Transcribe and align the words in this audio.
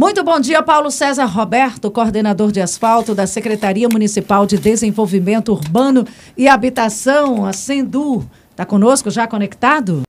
Muito 0.00 0.24
bom 0.24 0.40
dia, 0.40 0.62
Paulo 0.62 0.90
César 0.90 1.26
Roberto, 1.26 1.90
coordenador 1.90 2.50
de 2.50 2.58
asfalto 2.58 3.14
da 3.14 3.26
Secretaria 3.26 3.86
Municipal 3.86 4.46
de 4.46 4.56
Desenvolvimento 4.56 5.52
Urbano 5.52 6.06
e 6.38 6.48
Habitação, 6.48 7.44
a 7.44 7.52
Sendu. 7.52 8.26
Está 8.50 8.64
conosco 8.64 9.10
já 9.10 9.26
conectado? 9.28 10.00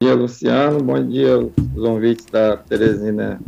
Bom 0.00 0.08
dia, 0.08 0.14
Luciano. 0.16 0.82
Bom 0.82 1.00
dia, 1.06 1.38
os 1.38 1.52
ouvintes 1.76 2.26
da 2.26 2.56
Teresina 2.56 3.40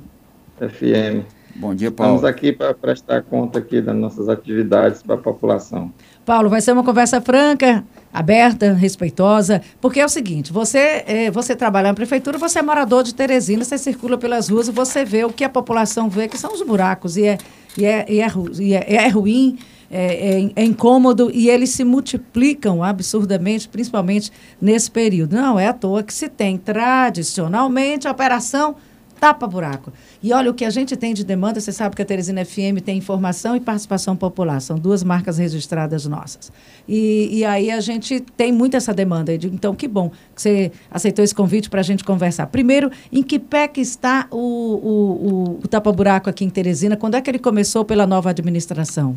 FM. 0.60 1.26
Bom 1.60 1.74
dia, 1.74 1.90
Paulo. 1.90 2.14
Estamos 2.14 2.34
aqui 2.34 2.52
para 2.52 2.72
prestar 2.72 3.22
conta 3.22 3.58
aqui 3.58 3.82
das 3.82 3.94
nossas 3.94 4.30
atividades 4.30 5.02
para 5.02 5.16
a 5.16 5.18
população. 5.18 5.92
Paulo, 6.24 6.48
vai 6.48 6.62
ser 6.62 6.72
uma 6.72 6.82
conversa 6.82 7.20
franca, 7.20 7.84
aberta, 8.10 8.72
respeitosa, 8.72 9.60
porque 9.78 10.00
é 10.00 10.04
o 10.06 10.08
seguinte, 10.08 10.54
você, 10.54 11.04
é, 11.06 11.30
você 11.30 11.54
trabalha 11.54 11.88
na 11.88 11.94
prefeitura, 11.94 12.38
você 12.38 12.60
é 12.60 12.62
morador 12.62 13.02
de 13.02 13.14
Teresina, 13.14 13.62
você 13.62 13.76
circula 13.76 14.16
pelas 14.16 14.48
ruas 14.48 14.68
e 14.68 14.72
você 14.72 15.04
vê 15.04 15.22
o 15.22 15.28
que 15.28 15.44
a 15.44 15.50
população 15.50 16.08
vê, 16.08 16.28
que 16.28 16.38
são 16.38 16.54
os 16.54 16.62
buracos, 16.62 17.18
e 17.18 17.26
é, 17.26 17.36
e 17.76 17.84
é, 17.84 18.06
e 18.08 18.20
é, 18.22 18.32
e 18.58 18.74
é, 18.74 18.94
é 18.94 19.08
ruim, 19.08 19.58
é, 19.90 20.40
é, 20.40 20.52
é, 20.56 20.64
incômodo 20.64 21.30
e 21.34 21.50
eles 21.50 21.70
se 21.70 21.84
multiplicam 21.84 22.82
absurdamente, 22.82 23.68
principalmente 23.68 24.32
nesse 24.58 24.90
período. 24.90 25.36
Não 25.36 25.58
é 25.58 25.66
à 25.66 25.74
toa 25.74 26.02
que 26.02 26.14
se 26.14 26.26
tem 26.26 26.56
tradicionalmente 26.56 28.08
a 28.08 28.12
operação 28.12 28.76
tapa-buraco. 29.20 29.92
E 30.22 30.32
olha, 30.32 30.50
o 30.50 30.54
que 30.54 30.64
a 30.64 30.70
gente 30.70 30.96
tem 30.96 31.12
de 31.12 31.22
demanda, 31.22 31.60
você 31.60 31.70
sabe 31.70 31.94
que 31.94 32.00
a 32.00 32.04
Teresina 32.04 32.42
FM 32.44 32.80
tem 32.82 32.96
informação 32.96 33.54
e 33.54 33.60
participação 33.60 34.16
popular, 34.16 34.60
são 34.60 34.78
duas 34.78 35.04
marcas 35.04 35.36
registradas 35.36 36.06
nossas. 36.06 36.50
E, 36.88 37.28
e 37.38 37.44
aí 37.44 37.70
a 37.70 37.80
gente 37.80 38.20
tem 38.36 38.50
muito 38.50 38.76
essa 38.76 38.94
demanda. 38.94 39.34
Então, 39.34 39.74
que 39.74 39.86
bom 39.86 40.10
que 40.34 40.40
você 40.40 40.72
aceitou 40.90 41.22
esse 41.22 41.34
convite 41.34 41.68
para 41.68 41.80
a 41.80 41.84
gente 41.84 42.02
conversar. 42.02 42.46
Primeiro, 42.46 42.90
em 43.12 43.22
que 43.22 43.38
pé 43.38 43.68
que 43.68 43.82
está 43.82 44.26
o, 44.30 44.38
o, 44.38 45.28
o, 45.28 45.60
o 45.62 45.68
tapa-buraco 45.68 46.30
aqui 46.30 46.44
em 46.44 46.50
Teresina? 46.50 46.96
Quando 46.96 47.16
é 47.16 47.20
que 47.20 47.30
ele 47.30 47.38
começou 47.38 47.84
pela 47.84 48.06
nova 48.06 48.30
administração? 48.30 49.16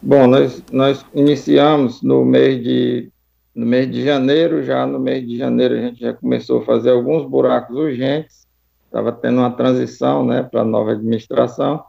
Bom, 0.00 0.28
nós, 0.28 0.62
nós 0.70 1.04
iniciamos 1.12 2.00
no 2.00 2.24
mês 2.24 2.62
de 2.62 3.10
no 3.56 3.64
mês 3.64 3.90
de 3.90 4.04
janeiro, 4.04 4.62
já 4.62 4.86
no 4.86 5.00
mês 5.00 5.26
de 5.26 5.38
janeiro 5.38 5.74
a 5.74 5.80
gente 5.80 6.00
já 6.00 6.12
começou 6.12 6.60
a 6.60 6.64
fazer 6.66 6.90
alguns 6.90 7.26
buracos 7.26 7.74
urgentes, 7.74 8.46
estava 8.84 9.10
tendo 9.10 9.38
uma 9.38 9.50
transição 9.50 10.26
né, 10.26 10.42
para 10.42 10.60
a 10.60 10.64
nova 10.64 10.92
administração, 10.92 11.82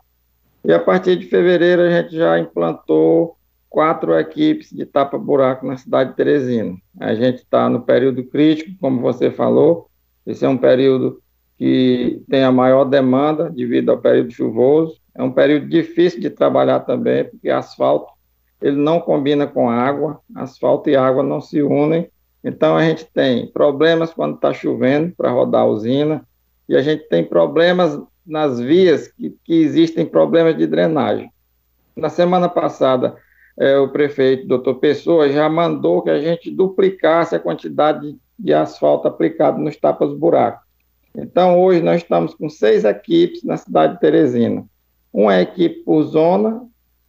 e 0.64 0.72
a 0.72 0.80
partir 0.80 1.18
de 1.18 1.26
fevereiro 1.26 1.82
a 1.82 1.90
gente 1.90 2.16
já 2.16 2.40
implantou 2.40 3.36
quatro 3.70 4.18
equipes 4.18 4.72
de 4.72 4.86
tapa-buraco 4.86 5.68
na 5.68 5.76
cidade 5.76 6.12
de 6.12 6.16
Teresina. 6.16 6.78
A 7.02 7.14
gente 7.14 7.40
está 7.40 7.70
no 7.70 7.82
período 7.82 8.24
crítico, 8.24 8.72
como 8.80 9.02
você 9.02 9.30
falou, 9.30 9.90
esse 10.26 10.46
é 10.46 10.50
um 10.50 10.58
período 10.58 11.22
que 11.58 12.24
tem 12.30 12.44
a 12.44 12.52
maior 12.52 12.86
demanda 12.86 13.50
devido 13.50 13.90
ao 13.90 13.98
período 13.98 14.32
chuvoso, 14.32 14.98
é 15.14 15.22
um 15.22 15.32
período 15.32 15.68
difícil 15.68 16.22
de 16.22 16.30
trabalhar 16.30 16.80
também, 16.82 17.26
porque 17.26 17.50
asfalto 17.50 18.17
ele 18.62 18.78
não 18.78 19.00
combina 19.00 19.46
com 19.46 19.70
água, 19.70 20.20
asfalto 20.36 20.90
e 20.90 20.96
água 20.96 21.24
não 21.24 21.40
se 21.40 21.62
unem. 21.62 22.10
Então 22.44 22.76
a 22.76 22.84
gente 22.84 23.06
tem 23.06 23.48
problemas 23.48 24.14
quando 24.14 24.36
está 24.36 24.54
chovendo 24.54 25.14
para 25.16 25.32
rodar 25.32 25.62
a 25.62 25.68
usina, 25.68 26.26
e 26.68 26.76
a 26.76 26.82
gente 26.82 27.08
tem 27.08 27.24
problemas 27.24 28.00
nas 28.26 28.60
vias 28.60 29.08
que, 29.08 29.36
que 29.44 29.62
existem 29.62 30.06
problemas 30.06 30.58
de 30.58 30.68
drenagem. 30.68 31.32
Na 31.96 32.10
semana 32.10 32.50
passada, 32.50 33.16
é, 33.58 33.78
o 33.78 33.90
prefeito, 33.90 34.48
doutor 34.48 34.76
Pessoa, 34.76 35.30
já 35.30 35.50
mandou 35.50 36.02
que 36.02 36.10
a 36.10 36.20
gente 36.20 36.52
duplicasse 36.52 37.36
a 37.36 37.40
quantidade 37.40 38.02
de, 38.02 38.20
de 38.38 38.54
asfalto 38.54 39.08
aplicado 39.08 39.60
nos 39.60 39.78
tapas-buracos. 39.78 40.68
Então, 41.16 41.60
hoje 41.60 41.82
nós 41.82 42.04
estamos 42.04 42.36
com 42.36 42.48
seis 42.50 42.84
equipes 42.86 43.44
na 43.44 43.58
cidade 43.58 43.94
de 43.94 44.00
Teresina. 44.00 44.64
Uma 45.12 45.42
equipe 45.42 45.84
por 45.84 46.04
zona 46.04 46.62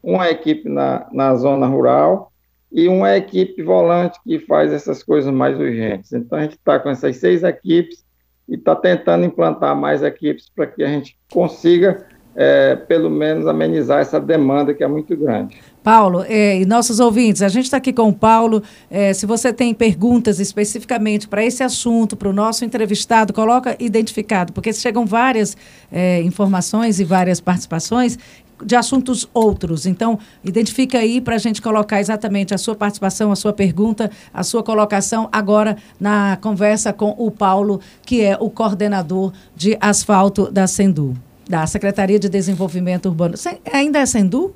uma 0.03 0.31
equipe 0.31 0.69
na, 0.69 1.07
na 1.13 1.35
zona 1.35 1.67
rural 1.67 2.33
e 2.71 2.87
uma 2.89 3.17
equipe 3.17 3.63
volante 3.63 4.19
que 4.23 4.39
faz 4.39 4.73
essas 4.73 5.03
coisas 5.03 5.33
mais 5.33 5.59
urgentes. 5.59 6.13
Então, 6.13 6.39
a 6.39 6.43
gente 6.43 6.57
está 6.57 6.79
com 6.79 6.91
essas 6.91 7.17
seis 7.17 7.43
equipes 7.43 8.05
e 8.49 8.55
está 8.55 8.75
tentando 8.75 9.25
implantar 9.25 9.75
mais 9.77 10.03
equipes 10.03 10.51
para 10.55 10.67
que 10.67 10.83
a 10.83 10.89
gente 10.89 11.17
consiga, 11.33 12.07
é, 12.35 12.77
pelo 12.77 13.11
menos, 13.11 13.47
amenizar 13.47 14.01
essa 14.01 14.21
demanda 14.21 14.73
que 14.75 14.85
é 14.85 14.89
muito 14.89 15.17
grande. 15.17 15.59
Paulo, 15.83 16.23
é, 16.29 16.61
e 16.61 16.67
nossos 16.67 17.01
ouvintes, 17.01 17.41
a 17.41 17.49
gente 17.49 17.65
está 17.65 17.79
aqui 17.79 17.93
com 17.95 18.09
o 18.09 18.13
Paulo. 18.13 18.63
É, 18.91 19.15
se 19.15 19.25
você 19.25 19.53
tem 19.53 19.73
perguntas 19.73 20.39
especificamente 20.39 21.27
para 21.27 21.43
esse 21.43 21.63
assunto, 21.63 22.17
para 22.17 22.29
o 22.29 22.33
nosso 22.33 22.65
entrevistado, 22.65 23.33
coloca 23.33 23.75
identificado, 23.79 24.53
porque 24.53 24.73
chegam 24.73 25.07
várias 25.07 25.57
é, 25.91 26.21
informações 26.23 27.01
e 27.01 27.05
várias 27.05 27.41
participações 27.41 28.19
de 28.65 28.77
assuntos 28.77 29.29
outros. 29.33 29.87
Então, 29.87 30.19
identifica 30.45 30.99
aí 30.99 31.21
para 31.21 31.37
a 31.37 31.39
gente 31.39 31.63
colocar 31.63 32.01
exatamente 32.01 32.55
a 32.55 32.59
sua 32.59 32.75
participação, 32.75 33.31
a 33.33 33.37
sua 33.37 33.53
pergunta, 33.53 34.11
a 34.33 34.43
sua 34.43 34.63
colocação 34.63 35.29
agora 35.31 35.77
na 35.99 36.39
conversa 36.41 36.93
com 36.93 37.15
o 37.19 37.31
Paulo, 37.31 37.81
que 38.05 38.23
é 38.23 38.37
o 38.39 38.51
coordenador 38.51 39.33
de 39.55 39.77
asfalto 39.81 40.51
da 40.51 40.67
Sendu, 40.67 41.15
da 41.49 41.67
Secretaria 41.67 42.19
de 42.19 42.29
Desenvolvimento 42.29 43.07
Urbano. 43.07 43.35
Ainda 43.73 43.99
é 43.99 44.07
Sendu? 44.07 44.55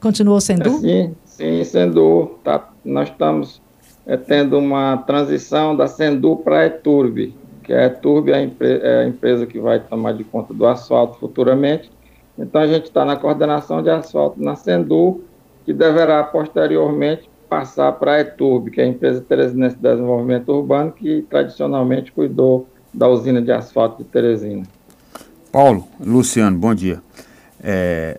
Continuou 0.00 0.40
Sendu? 0.40 0.68
É, 0.68 0.78
sim, 0.78 1.14
sim, 1.24 1.64
Sendu. 1.64 2.38
Tá, 2.42 2.68
nós 2.84 3.08
estamos 3.08 3.60
é, 4.06 4.16
tendo 4.16 4.58
uma 4.58 4.96
transição 4.98 5.76
da 5.76 5.86
Sendu 5.86 6.36
para 6.36 6.60
a 6.60 6.66
Eturb, 6.66 7.34
que 7.62 7.72
a 7.72 7.86
Eturb 7.86 8.30
é 8.30 8.34
a, 8.34 8.40
é 8.40 9.04
a 9.04 9.06
empresa 9.06 9.46
que 9.46 9.60
vai 9.60 9.78
tomar 9.78 10.12
de 10.12 10.24
conta 10.24 10.52
do 10.52 10.66
asfalto 10.66 11.18
futuramente 11.18 11.90
então, 12.42 12.60
a 12.60 12.66
gente 12.66 12.86
está 12.86 13.04
na 13.04 13.14
coordenação 13.14 13.80
de 13.80 13.88
asfalto 13.88 14.42
na 14.42 14.56
Sendu, 14.56 15.22
que 15.64 15.72
deverá 15.72 16.24
posteriormente 16.24 17.30
passar 17.48 17.92
para 17.92 18.14
a 18.14 18.20
ETURB, 18.20 18.72
que 18.72 18.80
é 18.80 18.84
a 18.84 18.88
empresa 18.88 19.20
Teresinense 19.20 19.76
de 19.76 19.82
Desenvolvimento 19.82 20.48
Urbano, 20.48 20.90
que 20.90 21.22
tradicionalmente 21.30 22.10
cuidou 22.10 22.66
da 22.92 23.08
usina 23.08 23.40
de 23.40 23.52
asfalto 23.52 24.02
de 24.02 24.08
Teresina. 24.08 24.64
Paulo, 25.52 25.86
Luciano, 26.00 26.58
bom 26.58 26.74
dia. 26.74 27.00
É, 27.62 28.18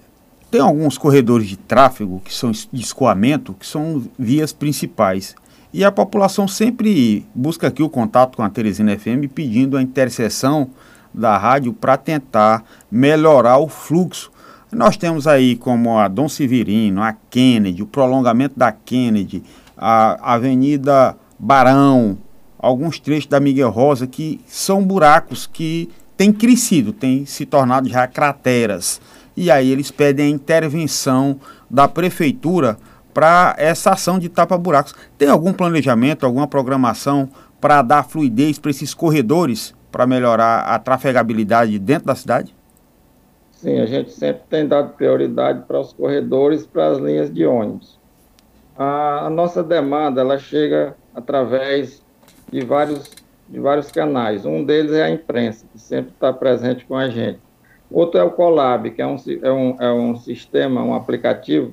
tem 0.49 0.61
alguns 0.61 0.97
corredores 0.97 1.47
de 1.47 1.57
tráfego 1.57 2.21
que 2.23 2.33
são 2.33 2.51
de 2.51 2.81
escoamento, 2.81 3.53
que 3.53 3.67
são 3.67 4.03
vias 4.17 4.53
principais. 4.53 5.35
E 5.73 5.83
a 5.83 5.91
população 5.91 6.47
sempre 6.47 7.25
busca 7.35 7.67
aqui 7.67 7.83
o 7.83 7.89
contato 7.89 8.37
com 8.37 8.43
a 8.43 8.49
Teresina 8.49 8.97
FM 8.97 9.27
pedindo 9.33 9.75
a 9.75 9.81
interseção 9.81 10.69
da 11.13 11.37
rádio 11.37 11.73
para 11.73 11.97
tentar 11.97 12.63
melhorar 12.91 13.57
o 13.57 13.67
fluxo. 13.67 14.31
Nós 14.71 14.97
temos 14.97 15.27
aí 15.27 15.55
como 15.55 15.97
a 15.97 16.07
Dom 16.07 16.27
Severino, 16.27 17.01
a 17.01 17.13
Kennedy, 17.29 17.83
o 17.83 17.87
prolongamento 17.87 18.57
da 18.57 18.71
Kennedy, 18.71 19.43
a 19.77 20.33
Avenida 20.33 21.15
Barão, 21.37 22.17
alguns 22.57 22.99
trechos 22.99 23.27
da 23.27 23.39
Miguel 23.39 23.69
Rosa 23.69 24.07
que 24.07 24.41
são 24.47 24.83
buracos 24.83 25.45
que 25.45 25.89
têm 26.17 26.33
crescido, 26.33 26.91
têm 26.91 27.25
se 27.25 27.45
tornado 27.45 27.87
já 27.87 28.07
crateras. 28.07 28.99
E 29.35 29.51
aí 29.51 29.71
eles 29.71 29.91
pedem 29.91 30.27
a 30.27 30.35
intervenção 30.35 31.39
da 31.69 31.87
prefeitura 31.87 32.77
para 33.13 33.53
essa 33.57 33.91
ação 33.91 34.17
de 34.17 34.29
tapa-buracos. 34.29 34.95
Tem 35.17 35.29
algum 35.29 35.53
planejamento, 35.53 36.25
alguma 36.25 36.47
programação 36.47 37.29
para 37.61 37.81
dar 37.81 38.03
fluidez 38.03 38.57
para 38.57 38.71
esses 38.71 38.93
corredores 38.93 39.73
para 39.93 40.07
melhorar 40.07 40.61
a 40.61 40.79
trafegabilidade 40.79 41.77
dentro 41.77 42.07
da 42.07 42.15
cidade? 42.15 42.53
Sim, 43.51 43.79
a 43.79 43.85
gente 43.85 44.11
sempre 44.11 44.41
tem 44.49 44.67
dado 44.67 44.89
prioridade 44.95 45.61
para 45.67 45.79
os 45.79 45.93
corredores, 45.93 46.65
para 46.65 46.87
as 46.87 46.97
linhas 46.97 47.31
de 47.31 47.45
ônibus. 47.45 47.99
A, 48.75 49.27
a 49.27 49.29
nossa 49.29 49.63
demanda 49.63 50.19
ela 50.21 50.39
chega 50.39 50.95
através 51.13 52.03
de 52.51 52.61
vários, 52.65 53.11
de 53.47 53.59
vários 53.59 53.91
canais. 53.91 54.47
Um 54.47 54.65
deles 54.65 54.93
é 54.93 55.03
a 55.03 55.11
imprensa, 55.11 55.63
que 55.71 55.79
sempre 55.79 56.11
está 56.11 56.33
presente 56.33 56.83
com 56.85 56.97
a 56.97 57.07
gente. 57.07 57.39
Outro 57.91 58.19
é 58.19 58.23
o 58.23 58.31
Colab, 58.31 58.89
que 58.89 59.01
é 59.01 59.05
um, 59.05 59.17
é, 59.43 59.51
um, 59.51 59.77
é 59.79 59.93
um 59.93 60.15
sistema, 60.15 60.83
um 60.83 60.95
aplicativo, 60.95 61.71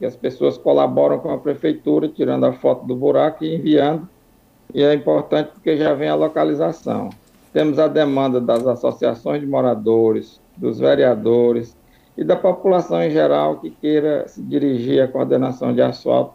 que 0.00 0.04
as 0.04 0.16
pessoas 0.16 0.58
colaboram 0.58 1.20
com 1.20 1.32
a 1.32 1.38
prefeitura, 1.38 2.08
tirando 2.08 2.46
a 2.46 2.52
foto 2.52 2.84
do 2.84 2.96
buraco 2.96 3.44
e 3.44 3.54
enviando. 3.54 4.08
E 4.74 4.82
é 4.82 4.92
importante 4.92 5.52
porque 5.52 5.76
já 5.76 5.94
vem 5.94 6.08
a 6.08 6.16
localização. 6.16 7.10
Temos 7.52 7.78
a 7.78 7.88
demanda 7.88 8.40
das 8.40 8.66
associações 8.66 9.40
de 9.40 9.46
moradores, 9.46 10.40
dos 10.56 10.78
vereadores 10.78 11.76
e 12.16 12.22
da 12.22 12.36
população 12.36 13.02
em 13.02 13.10
geral 13.10 13.56
que 13.58 13.70
queira 13.70 14.28
se 14.28 14.40
dirigir 14.42 15.02
à 15.02 15.08
coordenação 15.08 15.74
de 15.74 15.82
asfalto, 15.82 16.34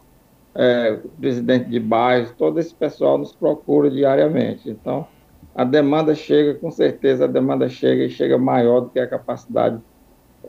é, 0.53 0.97
presidente 1.19 1.69
de 1.69 1.79
bairros, 1.79 2.31
todo 2.37 2.59
esse 2.59 2.73
pessoal 2.73 3.17
nos 3.17 3.33
procura 3.33 3.89
diariamente. 3.89 4.69
Então, 4.69 5.07
a 5.53 5.63
demanda 5.63 6.13
chega, 6.15 6.55
com 6.55 6.71
certeza 6.71 7.25
a 7.25 7.27
demanda 7.27 7.69
chega 7.69 8.03
e 8.03 8.09
chega 8.09 8.37
maior 8.37 8.81
do 8.81 8.89
que 8.89 8.99
a 8.99 9.07
capacidade, 9.07 9.79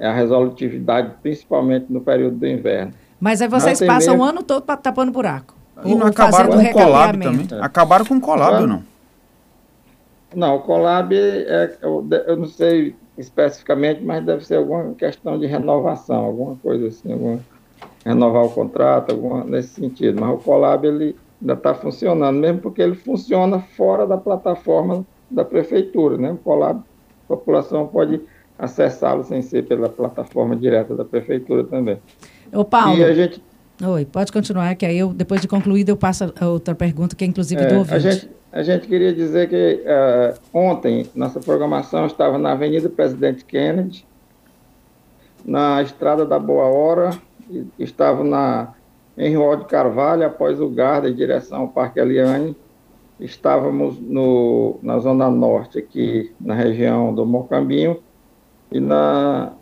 a 0.00 0.12
resolutividade, 0.12 1.12
principalmente 1.22 1.86
no 1.90 2.00
período 2.00 2.36
do 2.36 2.46
inverno. 2.46 2.92
Mas 3.20 3.40
aí 3.40 3.48
vocês 3.48 3.80
passam 3.80 4.14
mesmo... 4.14 4.24
o 4.24 4.28
ano 4.28 4.42
todo 4.42 4.62
tapando 4.62 5.12
buraco. 5.12 5.54
E 5.84 5.94
não 5.94 6.06
acabaram 6.06 6.50
com 6.50 6.58
o 6.58 6.72
colab 6.72 7.18
também? 7.18 7.48
Acabaram 7.60 8.04
com 8.04 8.16
o 8.16 8.20
colab, 8.20 8.66
não? 8.66 8.82
Não, 10.36 10.56
o 10.56 10.60
Colab, 10.60 11.14
é, 11.14 11.78
eu, 11.80 12.06
eu 12.26 12.36
não 12.36 12.44
sei 12.44 12.94
especificamente, 13.16 14.04
mas 14.04 14.22
deve 14.22 14.44
ser 14.44 14.56
alguma 14.56 14.92
questão 14.92 15.38
de 15.38 15.46
renovação, 15.46 16.26
alguma 16.26 16.56
coisa 16.56 16.88
assim, 16.88 17.10
alguma, 17.10 17.40
renovar 18.04 18.44
o 18.44 18.50
contrato, 18.50 19.12
alguma, 19.12 19.44
nesse 19.44 19.80
sentido. 19.80 20.20
Mas 20.20 20.34
o 20.34 20.36
Colab 20.36 20.86
ele 20.86 21.16
ainda 21.40 21.54
está 21.54 21.72
funcionando, 21.72 22.38
mesmo 22.38 22.60
porque 22.60 22.82
ele 22.82 22.94
funciona 22.94 23.60
fora 23.60 24.06
da 24.06 24.18
plataforma 24.18 25.06
da 25.30 25.42
prefeitura, 25.42 26.18
né? 26.18 26.32
O 26.32 26.36
Colab, 26.36 26.80
a 26.80 27.28
população 27.28 27.86
pode 27.86 28.20
acessá-lo 28.58 29.24
sem 29.24 29.40
ser 29.40 29.66
pela 29.66 29.88
plataforma 29.88 30.54
direta 30.54 30.94
da 30.94 31.04
prefeitura 31.04 31.64
também. 31.64 31.98
Ô 32.52 32.62
Paulo, 32.62 32.98
e 32.98 33.04
a 33.04 33.14
gente... 33.14 33.42
Oi, 33.82 34.06
pode 34.06 34.32
continuar, 34.32 34.74
que 34.74 34.86
aí 34.86 34.98
eu, 34.98 35.12
depois 35.12 35.40
de 35.40 35.48
concluído, 35.48 35.90
eu 35.90 35.96
passo 35.96 36.32
a 36.40 36.48
outra 36.48 36.74
pergunta, 36.74 37.14
que 37.14 37.24
é 37.24 37.26
inclusive 37.26 37.62
é, 37.62 37.66
do 37.66 37.78
ouvinte. 37.78 37.94
A 37.94 37.98
gente, 37.98 38.30
a 38.50 38.62
gente 38.62 38.86
queria 38.86 39.12
dizer 39.12 39.48
que 39.48 39.82
uh, 39.84 40.38
ontem 40.52 41.06
nossa 41.14 41.40
programação 41.40 42.06
estava 42.06 42.38
na 42.38 42.52
Avenida 42.52 42.88
Presidente 42.88 43.44
Kennedy, 43.44 44.06
na 45.44 45.82
Estrada 45.82 46.24
da 46.24 46.38
Boa 46.38 46.64
Hora, 46.64 47.10
estava 47.78 48.24
na 48.24 48.72
em 49.16 49.34
Rua 49.34 49.56
de 49.56 49.64
Carvalho, 49.64 50.26
após 50.26 50.60
o 50.60 50.68
Garda, 50.68 51.08
em 51.08 51.14
direção 51.14 51.62
ao 51.62 51.68
Parque 51.68 51.98
Eliane. 51.98 52.54
Estávamos 53.18 53.98
no, 53.98 54.78
na 54.82 54.98
Zona 54.98 55.30
Norte, 55.30 55.78
aqui 55.78 56.34
na 56.38 56.54
região 56.54 57.14
do 57.14 57.24
Mocambinho, 57.24 57.98
e 58.70 58.78
na, 58.78 59.52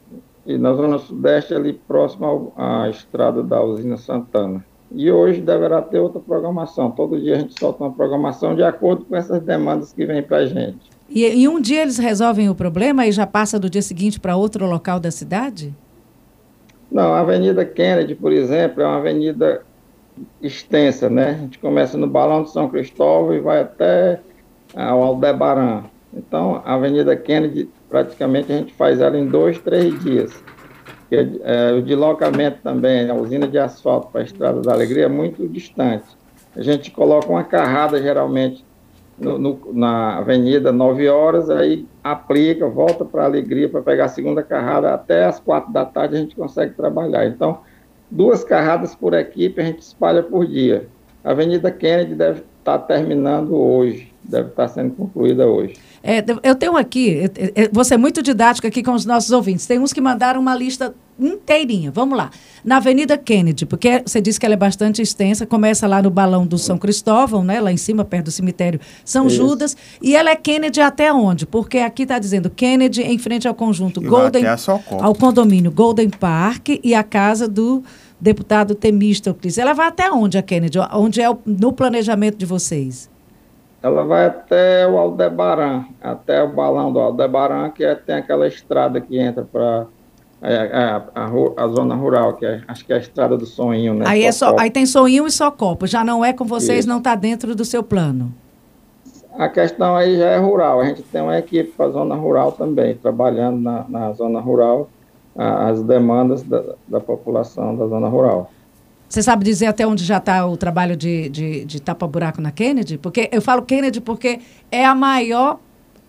e 0.46 0.58
na 0.58 0.74
Zona 0.74 0.98
Sudeste, 0.98 1.54
ali 1.54 1.72
próximo 1.72 2.52
à 2.56 2.88
estrada 2.88 3.42
da 3.42 3.62
usina 3.62 3.96
Santana. 3.96 4.64
E 4.92 5.10
hoje 5.10 5.40
deverá 5.40 5.82
ter 5.82 5.98
outra 5.98 6.20
programação. 6.20 6.90
Todo 6.90 7.20
dia 7.20 7.36
a 7.36 7.38
gente 7.38 7.58
solta 7.58 7.82
uma 7.82 7.92
programação 7.92 8.54
de 8.54 8.62
acordo 8.62 9.04
com 9.04 9.16
essas 9.16 9.42
demandas 9.42 9.92
que 9.92 10.06
vêm 10.06 10.22
para 10.22 10.38
a 10.38 10.46
gente. 10.46 10.90
E, 11.08 11.26
e 11.26 11.48
um 11.48 11.60
dia 11.60 11.82
eles 11.82 11.98
resolvem 11.98 12.48
o 12.48 12.54
problema 12.54 13.06
e 13.06 13.12
já 13.12 13.26
passa 13.26 13.58
do 13.58 13.68
dia 13.68 13.82
seguinte 13.82 14.20
para 14.20 14.36
outro 14.36 14.66
local 14.66 15.00
da 15.00 15.10
cidade? 15.10 15.74
Não, 16.90 17.12
a 17.12 17.20
Avenida 17.20 17.64
Kennedy, 17.64 18.14
por 18.14 18.32
exemplo, 18.32 18.82
é 18.82 18.86
uma 18.86 18.98
avenida 18.98 19.62
extensa, 20.40 21.10
né? 21.10 21.30
A 21.30 21.42
gente 21.42 21.58
começa 21.58 21.98
no 21.98 22.06
Balão 22.06 22.44
de 22.44 22.50
São 22.50 22.68
Cristóvão 22.68 23.34
e 23.34 23.40
vai 23.40 23.62
até 23.62 24.20
ao 24.74 25.02
Aldebaran. 25.02 25.84
Então, 26.16 26.62
a 26.64 26.74
Avenida 26.74 27.16
Kennedy, 27.16 27.68
praticamente 27.94 28.52
a 28.52 28.56
gente 28.56 28.74
faz 28.74 29.00
ela 29.00 29.16
em 29.16 29.24
dois, 29.24 29.56
três 29.60 29.96
dias. 30.02 30.32
É, 31.12 31.72
o 31.72 31.80
deslocamento 31.80 32.58
também, 32.60 33.08
a 33.08 33.14
usina 33.14 33.46
de 33.46 33.56
asfalto 33.56 34.08
para 34.08 34.22
a 34.22 34.24
Estrada 34.24 34.60
da 34.60 34.72
Alegria 34.72 35.04
é 35.04 35.08
muito 35.08 35.46
distante. 35.46 36.04
A 36.56 36.60
gente 36.60 36.90
coloca 36.90 37.28
uma 37.28 37.44
carrada, 37.44 38.02
geralmente, 38.02 38.64
no, 39.16 39.38
no, 39.38 39.72
na 39.72 40.18
avenida, 40.18 40.72
9 40.72 41.08
horas, 41.08 41.48
aí 41.48 41.86
aplica, 42.02 42.68
volta 42.68 43.04
para 43.04 43.22
a 43.22 43.26
Alegria 43.26 43.68
para 43.68 43.80
pegar 43.80 44.06
a 44.06 44.08
segunda 44.08 44.42
carrada, 44.42 44.92
até 44.92 45.24
as 45.24 45.38
quatro 45.38 45.72
da 45.72 45.84
tarde 45.84 46.16
a 46.16 46.18
gente 46.18 46.34
consegue 46.34 46.74
trabalhar. 46.74 47.24
Então, 47.26 47.60
duas 48.10 48.42
carradas 48.42 48.96
por 48.96 49.14
equipe 49.14 49.60
a 49.60 49.64
gente 49.66 49.82
espalha 49.82 50.20
por 50.20 50.44
dia. 50.48 50.88
A 51.24 51.30
Avenida 51.30 51.70
Kennedy 51.70 52.14
deve 52.14 52.40
estar 52.58 52.78
tá 52.78 52.78
terminando 52.78 53.54
hoje, 53.54 54.12
deve 54.22 54.50
estar 54.50 54.68
tá 54.68 54.68
sendo 54.68 54.94
concluída 54.94 55.46
hoje. 55.46 55.74
É, 56.02 56.22
eu 56.42 56.54
tenho 56.54 56.76
aqui, 56.76 57.22
você 57.72 57.94
é 57.94 57.96
muito 57.96 58.22
didático 58.22 58.66
aqui 58.66 58.82
com 58.82 58.92
os 58.92 59.06
nossos 59.06 59.30
ouvintes. 59.30 59.64
Tem 59.64 59.78
uns 59.78 59.90
que 59.90 60.02
mandaram 60.02 60.38
uma 60.38 60.54
lista 60.54 60.94
inteirinha. 61.18 61.90
Vamos 61.90 62.18
lá. 62.18 62.30
Na 62.62 62.76
Avenida 62.76 63.16
Kennedy, 63.16 63.64
porque 63.64 64.02
você 64.04 64.20
disse 64.20 64.38
que 64.38 64.44
ela 64.44 64.54
é 64.54 64.58
bastante 64.58 65.00
extensa, 65.00 65.46
começa 65.46 65.86
lá 65.86 66.02
no 66.02 66.10
Balão 66.10 66.46
do 66.46 66.58
São 66.58 66.76
Cristóvão, 66.76 67.42
né? 67.42 67.58
Lá 67.58 67.72
em 67.72 67.78
cima, 67.78 68.04
perto 68.04 68.26
do 68.26 68.30
cemitério 68.30 68.78
São 69.02 69.28
Isso. 69.28 69.36
Judas. 69.36 69.76
E 70.02 70.14
ela 70.14 70.28
é 70.28 70.36
Kennedy 70.36 70.82
até 70.82 71.10
onde? 71.10 71.46
Porque 71.46 71.78
aqui 71.78 72.02
está 72.02 72.18
dizendo 72.18 72.50
Kennedy 72.50 73.02
em 73.02 73.16
frente 73.16 73.48
ao 73.48 73.54
conjunto 73.54 74.02
e 74.02 74.06
Golden. 74.06 74.44
Ao 75.00 75.14
condomínio 75.14 75.70
Golden 75.70 76.10
Park 76.10 76.68
e 76.82 76.94
a 76.94 77.02
casa 77.02 77.48
do 77.48 77.82
deputado 78.24 78.74
Temístocles. 78.74 79.58
Ela 79.58 79.74
vai 79.74 79.88
até 79.88 80.10
onde 80.10 80.38
a 80.38 80.42
Kennedy? 80.42 80.78
Onde 80.92 81.20
é 81.20 81.30
o, 81.30 81.38
no 81.44 81.72
planejamento 81.72 82.36
de 82.36 82.46
vocês? 82.46 83.12
ela 83.82 84.02
vai 84.02 84.24
até 84.24 84.88
o 84.88 84.96
Aldebaran, 84.96 85.84
até 86.00 86.42
o 86.42 86.48
balão 86.48 86.90
do 86.90 86.98
Aldebaran, 86.98 87.68
que 87.68 87.84
é, 87.84 87.94
tem 87.94 88.14
aquela 88.14 88.48
estrada 88.48 88.98
que 88.98 89.18
entra 89.18 89.44
para 89.44 89.84
é, 90.40 90.54
é, 90.54 90.76
a, 90.76 91.02
a, 91.14 91.64
a, 91.64 91.68
zona 91.68 91.94
rural, 91.94 92.32
que 92.32 92.46
é, 92.46 92.62
acho 92.66 92.82
que 92.82 92.94
é 92.94 92.96
a 92.96 92.98
estrada 92.98 93.36
do 93.36 93.44
Soinho, 93.44 93.92
né? 93.92 94.06
Aí, 94.08 94.24
é 94.24 94.32
só, 94.32 94.56
aí 94.58 94.70
tem 94.70 94.86
Soinho 94.86 95.26
e 95.26 95.30
só 95.30 95.50
Copo, 95.50 95.86
já 95.86 96.02
não 96.02 96.24
é 96.24 96.32
com 96.32 96.46
vocês, 96.46 96.78
Isso. 96.80 96.88
não 96.88 96.96
está 96.96 97.14
dentro 97.14 97.54
do 97.54 97.62
seu 97.62 97.82
plano. 97.82 98.32
A 99.36 99.50
questão 99.50 99.94
aí 99.94 100.16
já 100.16 100.30
é 100.30 100.38
rural, 100.38 100.80
a 100.80 100.86
gente 100.86 101.02
tem 101.02 101.20
uma 101.20 101.38
equipe 101.38 101.70
para 101.76 101.84
a 101.84 101.90
zona 101.90 102.14
rural 102.14 102.52
também, 102.52 102.94
trabalhando 102.94 103.60
na, 103.60 103.84
na 103.86 104.12
zona 104.14 104.40
rural, 104.40 104.88
a, 105.36 105.68
as 105.68 105.82
demandas 105.82 106.42
da, 106.42 106.62
da 106.86 107.00
população 107.00 107.76
da 107.76 107.86
zona 107.86 108.08
rural. 108.08 108.50
Você 109.08 109.22
sabe 109.22 109.44
dizer 109.44 109.66
até 109.66 109.86
onde 109.86 110.04
já 110.04 110.16
está 110.16 110.44
o 110.46 110.56
trabalho 110.56 110.96
de, 110.96 111.28
de, 111.28 111.64
de 111.64 111.80
tapa-buraco 111.80 112.40
na 112.40 112.50
Kennedy? 112.50 112.98
Porque 112.98 113.28
eu 113.30 113.40
falo 113.40 113.62
Kennedy 113.62 114.00
porque 114.00 114.40
é 114.72 114.84
a 114.84 114.94
maior 114.94 115.60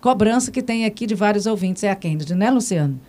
cobrança 0.01 0.51
que 0.51 0.61
tem 0.61 0.85
aqui 0.85 1.05
de 1.05 1.15
vários 1.15 1.45
ouvintes, 1.45 1.83
é 1.83 1.91
a 1.91 1.95
Kennedy, 1.95 2.33
né, 2.33 2.49
Luciano? 2.49 2.99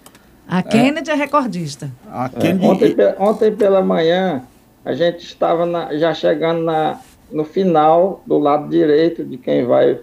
A 0.48 0.58
é. 0.58 0.62
Kennedy 0.62 1.10
é, 1.10 1.14
é 1.14 1.16
recordista. 1.16 1.90
A 2.10 2.28
Kennedy... 2.28 2.64
É, 2.64 2.68
ontem, 2.68 2.96
ontem, 3.18 3.56
pela 3.56 3.82
manhã, 3.82 4.42
a 4.84 4.92
gente 4.92 5.24
estava 5.24 5.66
na, 5.66 5.96
já 5.96 6.14
chegando 6.14 6.62
na, 6.62 7.00
no 7.30 7.44
final 7.44 8.22
do 8.26 8.38
lado 8.38 8.68
direito 8.68 9.24
de 9.24 9.36
quem 9.36 9.64
vai 9.64 9.98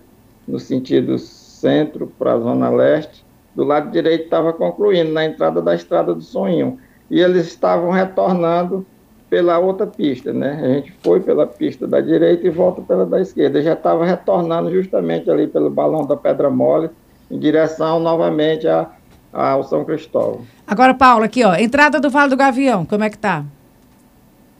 no 0.47 0.59
sentido 0.59 1.17
centro 1.17 2.11
para 2.19 2.33
a 2.33 2.39
zona 2.39 2.69
leste. 2.69 3.23
Do 3.55 3.63
lado 3.63 3.91
direito 3.91 4.25
estava 4.25 4.51
concluindo, 4.53 5.11
na 5.11 5.25
entrada 5.25 5.61
da 5.61 5.75
estrada 5.75 6.13
do 6.13 6.21
Sonho. 6.21 6.79
E 7.09 7.19
eles 7.19 7.47
estavam 7.47 7.91
retornando 7.91 8.85
pela 9.29 9.57
outra 9.57 9.87
pista, 9.87 10.31
né? 10.31 10.59
A 10.61 10.67
gente 10.75 10.93
foi 11.03 11.19
pela 11.19 11.47
pista 11.47 11.87
da 11.87 11.99
direita 11.99 12.45
e 12.45 12.51
volta 12.51 12.81
pela 12.81 13.03
da 13.03 13.19
esquerda. 13.19 13.61
já 13.61 13.73
estava 13.73 14.05
retornando 14.05 14.71
justamente 14.71 15.29
ali 15.29 15.47
pelo 15.47 15.69
balão 15.69 16.05
da 16.05 16.15
Pedra 16.15 16.49
Mole, 16.49 16.89
em 17.31 17.39
direção 17.39 17.99
novamente 17.99 18.67
a, 18.67 18.91
ao 19.31 19.63
São 19.63 19.83
Cristóvão. 19.83 20.41
Agora, 20.67 20.93
Paulo, 20.93 21.23
aqui, 21.23 21.43
ó, 21.43 21.55
entrada 21.55 21.99
do 21.99 22.11
Vale 22.11 22.29
do 22.29 22.37
Gavião, 22.37 22.85
como 22.85 23.03
é 23.03 23.09
que 23.09 23.17
tá? 23.17 23.43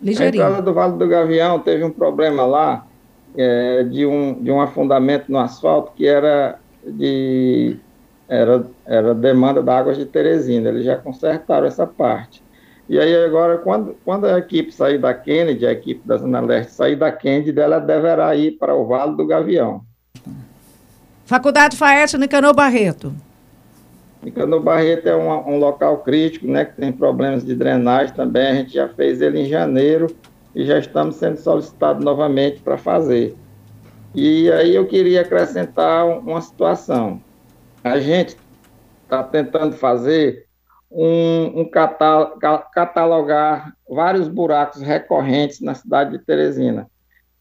Ligeirinho. 0.02 0.44
A 0.44 0.48
entrada 0.48 0.66
do 0.66 0.74
Vale 0.74 0.98
do 0.98 1.08
Gavião 1.08 1.60
teve 1.60 1.84
um 1.84 1.92
problema 1.92 2.44
lá 2.44 2.86
é, 3.38 3.84
de, 3.84 4.06
um, 4.06 4.42
de 4.42 4.52
um 4.52 4.60
afundamento 4.60 5.32
no 5.32 5.38
asfalto 5.38 5.92
que 5.96 6.08
era 6.08 6.58
de 6.84 7.78
era, 8.28 8.66
era 8.86 9.14
demanda 9.14 9.62
da 9.62 9.78
água 9.78 9.94
de 9.94 10.06
Teresina. 10.06 10.70
Eles 10.70 10.86
já 10.86 10.96
consertaram 10.96 11.68
essa 11.68 11.86
parte. 11.86 12.44
E 12.88 13.00
aí 13.00 13.16
agora, 13.24 13.58
quando, 13.58 13.96
quando 14.04 14.26
a 14.26 14.38
equipe 14.38 14.72
sair 14.72 14.98
da 14.98 15.14
Kennedy, 15.14 15.66
a 15.66 15.72
equipe 15.72 16.06
da 16.06 16.18
Zona 16.18 16.42
Leste 16.42 16.74
sair 16.74 16.96
da 16.96 17.12
Kennedy, 17.12 17.58
ela 17.58 17.80
deverá 17.80 18.36
ir 18.36 18.52
para 18.52 18.76
o 18.76 18.86
Vale 18.86 19.16
do 19.16 19.26
Gavião. 19.26 19.82
Faculdade 21.26 21.78
Faete 21.78 22.18
Nicanor 22.18 22.54
Barreto. 22.54 23.14
Nicanor 24.22 24.62
Barreto 24.62 25.08
é 25.08 25.16
um, 25.16 25.56
um, 25.56 25.60
local 25.60 26.00
crítico, 26.00 26.48
né, 26.48 26.66
que 26.66 26.76
tem 26.76 26.92
problemas 26.92 27.46
de 27.46 27.56
drenagem 27.56 28.14
também. 28.14 28.48
A 28.48 28.56
gente 28.56 28.74
já 28.74 28.90
fez 28.90 29.22
ele 29.22 29.42
em 29.42 29.46
janeiro 29.46 30.08
e 30.54 30.66
já 30.66 30.78
estamos 30.78 31.16
sendo 31.16 31.38
solicitados 31.38 32.04
novamente 32.04 32.60
para 32.62 32.78
fazer. 32.78 33.36
E 34.14 34.52
aí 34.52 34.76
eu 34.76 34.86
queria 34.86 35.22
acrescentar 35.22 36.06
uma 36.06 36.42
situação. 36.42 37.22
A 37.84 38.00
gente 38.00 38.38
está 39.04 39.24
tentando 39.24 39.76
fazer 39.76 40.46
um, 40.90 41.62
um 41.62 41.70
catalogar 42.74 43.74
vários 43.90 44.28
buracos 44.28 44.82
recorrentes 44.82 45.60
na 45.60 45.74
cidade 45.74 46.12
de 46.12 46.20
Teresina, 46.20 46.88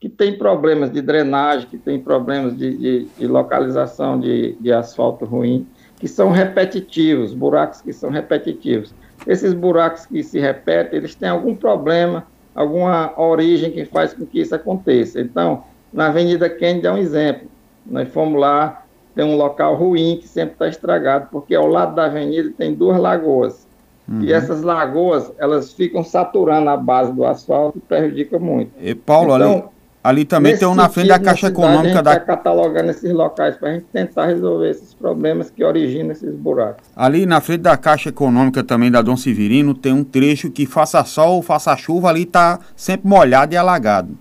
que 0.00 0.08
tem 0.08 0.36
problemas 0.36 0.90
de 0.90 1.00
drenagem, 1.00 1.68
que 1.68 1.78
tem 1.78 2.00
problemas 2.00 2.56
de, 2.56 2.76
de, 2.76 3.04
de 3.04 3.26
localização 3.26 4.18
de, 4.18 4.56
de 4.60 4.72
asfalto 4.72 5.24
ruim, 5.24 5.66
que 5.98 6.08
são 6.08 6.30
repetitivos, 6.30 7.32
buracos 7.32 7.80
que 7.80 7.92
são 7.92 8.10
repetitivos. 8.10 8.92
Esses 9.26 9.54
buracos 9.54 10.06
que 10.06 10.22
se 10.24 10.40
repetem, 10.40 10.98
eles 10.98 11.14
têm 11.14 11.28
algum 11.28 11.54
problema, 11.54 12.26
alguma 12.54 13.18
origem 13.20 13.70
que 13.70 13.84
faz 13.84 14.12
com 14.12 14.26
que 14.26 14.40
isso 14.40 14.54
aconteça. 14.54 15.20
Então, 15.20 15.62
na 15.92 16.06
Avenida 16.06 16.50
Kennedy 16.50 16.86
é 16.86 16.92
um 16.92 16.98
exemplo. 16.98 17.48
Nós 17.86 18.08
fomos 18.08 18.40
lá, 18.40 18.81
tem 19.14 19.24
um 19.24 19.36
local 19.36 19.74
ruim 19.74 20.18
que 20.20 20.28
sempre 20.28 20.52
está 20.54 20.68
estragado, 20.68 21.28
porque 21.30 21.54
ao 21.54 21.66
lado 21.66 21.94
da 21.94 22.06
avenida 22.06 22.52
tem 22.56 22.74
duas 22.74 22.98
lagoas. 22.98 23.66
Uhum. 24.08 24.22
E 24.22 24.32
essas 24.32 24.62
lagoas, 24.62 25.30
elas 25.38 25.72
ficam 25.72 26.02
saturando 26.02 26.68
a 26.68 26.76
base 26.76 27.12
do 27.12 27.24
asfalto 27.24 27.78
e 27.78 27.80
prejudicam 27.80 28.40
muito. 28.40 28.72
E 28.80 28.94
Paulo, 28.94 29.36
então, 29.36 29.52
ali, 29.52 29.64
ali 30.02 30.24
também 30.24 30.56
tem 30.56 30.66
um 30.66 30.74
na 30.74 30.88
frente 30.88 31.08
da 31.08 31.18
Caixa 31.18 31.48
Econômica 31.48 31.80
a 31.80 31.84
gente 31.84 32.02
da. 32.02 32.12
Está 32.14 32.20
catalogando 32.24 32.90
esses 32.90 33.12
locais 33.12 33.56
para 33.56 33.68
a 33.68 33.72
gente 33.74 33.86
tentar 33.92 34.26
resolver 34.26 34.70
esses 34.70 34.92
problemas 34.92 35.50
que 35.50 35.62
originam 35.62 36.10
esses 36.10 36.34
buracos. 36.34 36.84
Ali 36.96 37.26
na 37.26 37.40
frente 37.40 37.60
da 37.60 37.76
Caixa 37.76 38.08
Econômica 38.08 38.64
também 38.64 38.90
da 38.90 39.00
Dom 39.00 39.16
Severino 39.16 39.72
tem 39.72 39.92
um 39.92 40.02
trecho 40.02 40.50
que 40.50 40.66
faça 40.66 41.04
sol, 41.04 41.40
faça 41.40 41.76
chuva, 41.76 42.08
ali 42.08 42.22
está 42.22 42.58
sempre 42.74 43.08
molhado 43.08 43.54
e 43.54 43.56
alagado. 43.56 44.16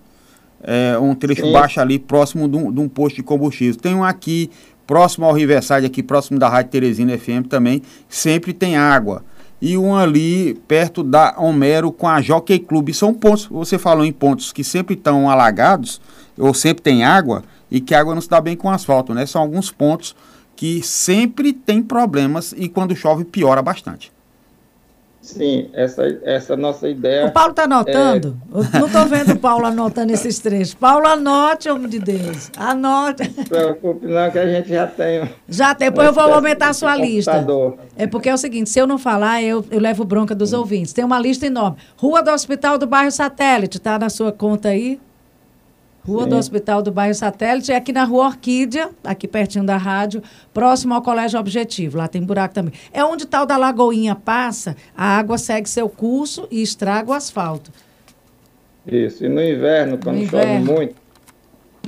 É 0.63 0.95
um 0.99 1.15
trecho 1.15 1.43
Sim. 1.43 1.51
baixo 1.51 1.81
ali, 1.81 1.97
próximo 1.97 2.47
de 2.47 2.55
um, 2.55 2.71
de 2.71 2.79
um 2.79 2.87
posto 2.87 3.15
de 3.15 3.23
combustível. 3.23 3.75
Tem 3.81 3.95
um 3.95 4.03
aqui 4.03 4.51
próximo 4.91 5.25
ao 5.25 5.31
Riverside, 5.31 5.85
aqui 5.85 6.03
próximo 6.03 6.37
da 6.37 6.49
Rádio 6.49 6.71
Teresina 6.71 7.17
FM 7.17 7.47
também, 7.47 7.81
sempre 8.09 8.51
tem 8.51 8.75
água. 8.75 9.23
E 9.61 9.77
um 9.77 9.95
ali 9.95 10.55
perto 10.67 11.01
da 11.01 11.33
Homero 11.37 11.93
com 11.93 12.09
a 12.09 12.21
Jockey 12.21 12.59
Club. 12.59 12.91
São 12.91 13.13
pontos, 13.13 13.45
você 13.45 13.77
falou 13.77 14.03
em 14.03 14.11
pontos 14.11 14.51
que 14.51 14.65
sempre 14.65 14.95
estão 14.95 15.29
alagados, 15.29 16.01
ou 16.37 16.53
sempre 16.53 16.83
tem 16.83 17.05
água, 17.05 17.41
e 17.71 17.79
que 17.79 17.95
a 17.95 18.01
água 18.01 18.13
não 18.13 18.21
se 18.21 18.27
dá 18.27 18.41
bem 18.41 18.57
com 18.57 18.69
asfalto, 18.69 19.13
né? 19.13 19.25
São 19.25 19.41
alguns 19.41 19.71
pontos 19.71 20.13
que 20.57 20.83
sempre 20.83 21.53
tem 21.53 21.81
problemas 21.81 22.53
e 22.57 22.67
quando 22.67 22.93
chove 22.93 23.23
piora 23.23 23.61
bastante. 23.61 24.11
Sim, 25.21 25.69
essa, 25.73 26.03
essa 26.23 26.57
nossa 26.57 26.89
ideia. 26.89 27.27
O 27.27 27.31
Paulo 27.31 27.51
está 27.51 27.65
anotando? 27.65 28.41
É... 28.53 28.79
Não 28.79 28.87
estou 28.87 29.05
vendo 29.05 29.33
o 29.33 29.39
Paulo 29.39 29.67
anotando 29.67 30.11
esses 30.11 30.39
trechos. 30.39 30.73
Paulo, 30.73 31.05
anote, 31.05 31.69
homem 31.69 31.87
de 31.87 31.99
Deus. 31.99 32.49
Anote. 32.57 33.31
Não 33.37 33.43
se 33.43 33.49
preocupe, 33.49 34.07
não, 34.07 34.31
que 34.31 34.39
a 34.39 34.47
gente 34.47 34.69
já 34.69 34.87
tem. 34.87 35.29
Já 35.47 35.75
tem, 35.75 35.89
depois 35.89 36.07
eu 36.07 36.13
vou 36.13 36.23
aumentar 36.23 36.69
a 36.69 36.73
sua 36.73 36.95
lista. 36.95 37.45
É 37.95 38.07
porque 38.07 38.29
é 38.29 38.33
o 38.33 38.37
seguinte: 38.37 38.71
se 38.71 38.79
eu 38.79 38.87
não 38.87 38.97
falar, 38.97 39.43
eu, 39.43 39.63
eu 39.69 39.79
levo 39.79 40.03
bronca 40.03 40.33
dos 40.33 40.53
ouvintes. 40.53 40.91
Tem 40.91 41.05
uma 41.05 41.19
lista 41.19 41.45
enorme. 41.45 41.77
Rua 41.95 42.23
do 42.23 42.31
Hospital 42.31 42.79
do 42.79 42.87
Bairro 42.87 43.11
Satélite, 43.11 43.77
está 43.77 43.99
na 43.99 44.09
sua 44.09 44.31
conta 44.31 44.69
aí? 44.69 44.99
Rua 46.05 46.23
Sim. 46.23 46.29
do 46.29 46.35
Hospital 46.37 46.81
do 46.81 46.91
Bairro 46.91 47.13
Satélite, 47.13 47.71
é 47.71 47.75
aqui 47.75 47.93
na 47.93 48.03
Rua 48.03 48.27
Orquídea, 48.27 48.89
aqui 49.03 49.27
pertinho 49.27 49.63
da 49.63 49.77
rádio, 49.77 50.21
próximo 50.53 50.93
ao 50.93 51.01
Colégio 51.01 51.39
Objetivo. 51.39 51.97
Lá 51.97 52.07
tem 52.07 52.21
buraco 52.21 52.53
também. 52.53 52.73
É 52.91 53.03
onde 53.03 53.25
tal 53.25 53.45
da 53.45 53.55
Lagoinha 53.57 54.15
passa, 54.15 54.75
a 54.97 55.17
água 55.17 55.37
segue 55.37 55.69
seu 55.69 55.87
curso 55.87 56.47
e 56.49 56.61
estraga 56.61 57.11
o 57.11 57.13
asfalto. 57.13 57.71
Isso. 58.85 59.23
E 59.23 59.29
no 59.29 59.43
inverno, 59.43 59.97
quando 59.97 60.17
no 60.17 60.25
chove 60.27 60.43
inverno. 60.43 60.73
muito, 60.73 60.95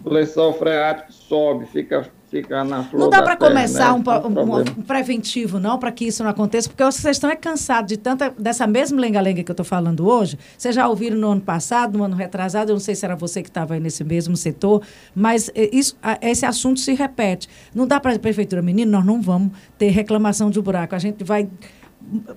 o 0.04 0.10
lençol 0.10 0.54
freático 0.54 1.12
sobe, 1.12 1.66
fica 1.66 2.08
ficar 2.42 2.64
na 2.66 2.84
flor 2.84 3.00
Não 3.00 3.10
dá 3.10 3.22
para 3.22 3.38
começar 3.38 3.94
né? 3.98 4.04
um, 4.26 4.28
um, 4.28 4.60
um, 4.60 4.66
preventivo, 4.84 5.60
não, 5.60 5.78
para 5.78 5.92
que 5.92 6.06
isso 6.06 6.24
não 6.24 6.32
aconteça, 6.32 6.68
porque 6.68 6.84
vocês 6.84 7.18
estão 7.18 7.30
é 7.30 7.36
cansados 7.36 7.90
de 7.90 7.98
tanta, 7.98 8.32
dessa 8.38 8.66
mesma 8.66 9.00
lenga-lenga 9.00 9.44
que 9.44 9.52
eu 9.52 9.54
estou 9.54 9.66
falando 9.66 10.08
hoje. 10.08 10.38
Vocês 10.58 10.74
já 10.74 10.88
ouviram 10.88 11.18
no 11.18 11.32
ano 11.32 11.42
passado, 11.42 11.98
no 11.98 12.04
ano 12.04 12.16
retrasado, 12.16 12.72
eu 12.72 12.74
não 12.74 12.80
sei 12.80 12.96
se 12.96 13.06
era 13.06 13.16
você 13.16 13.42
que 13.42 13.50
estava 13.50 13.76
aí 13.76 13.80
nesse 13.80 14.04
mesmo 14.04 14.36
setor, 14.36 14.82
mas 15.14 15.50
é, 15.54 15.70
isso, 15.72 15.96
esse 16.22 16.46
assunto 16.46 16.80
se 16.80 16.94
repete. 16.94 17.48
Não 17.74 17.86
dá 17.86 18.00
para 18.00 18.14
a 18.14 18.20
prefeitura, 18.20 18.62
menino, 18.62 18.92
nós 18.92 19.06
não 19.06 19.22
vamos 19.22 19.52
ter 19.78 19.90
reclamação 19.90 20.50
de 20.50 20.60
buraco. 20.60 20.96
A 20.96 21.00
gente 21.00 21.24
vai 21.24 21.48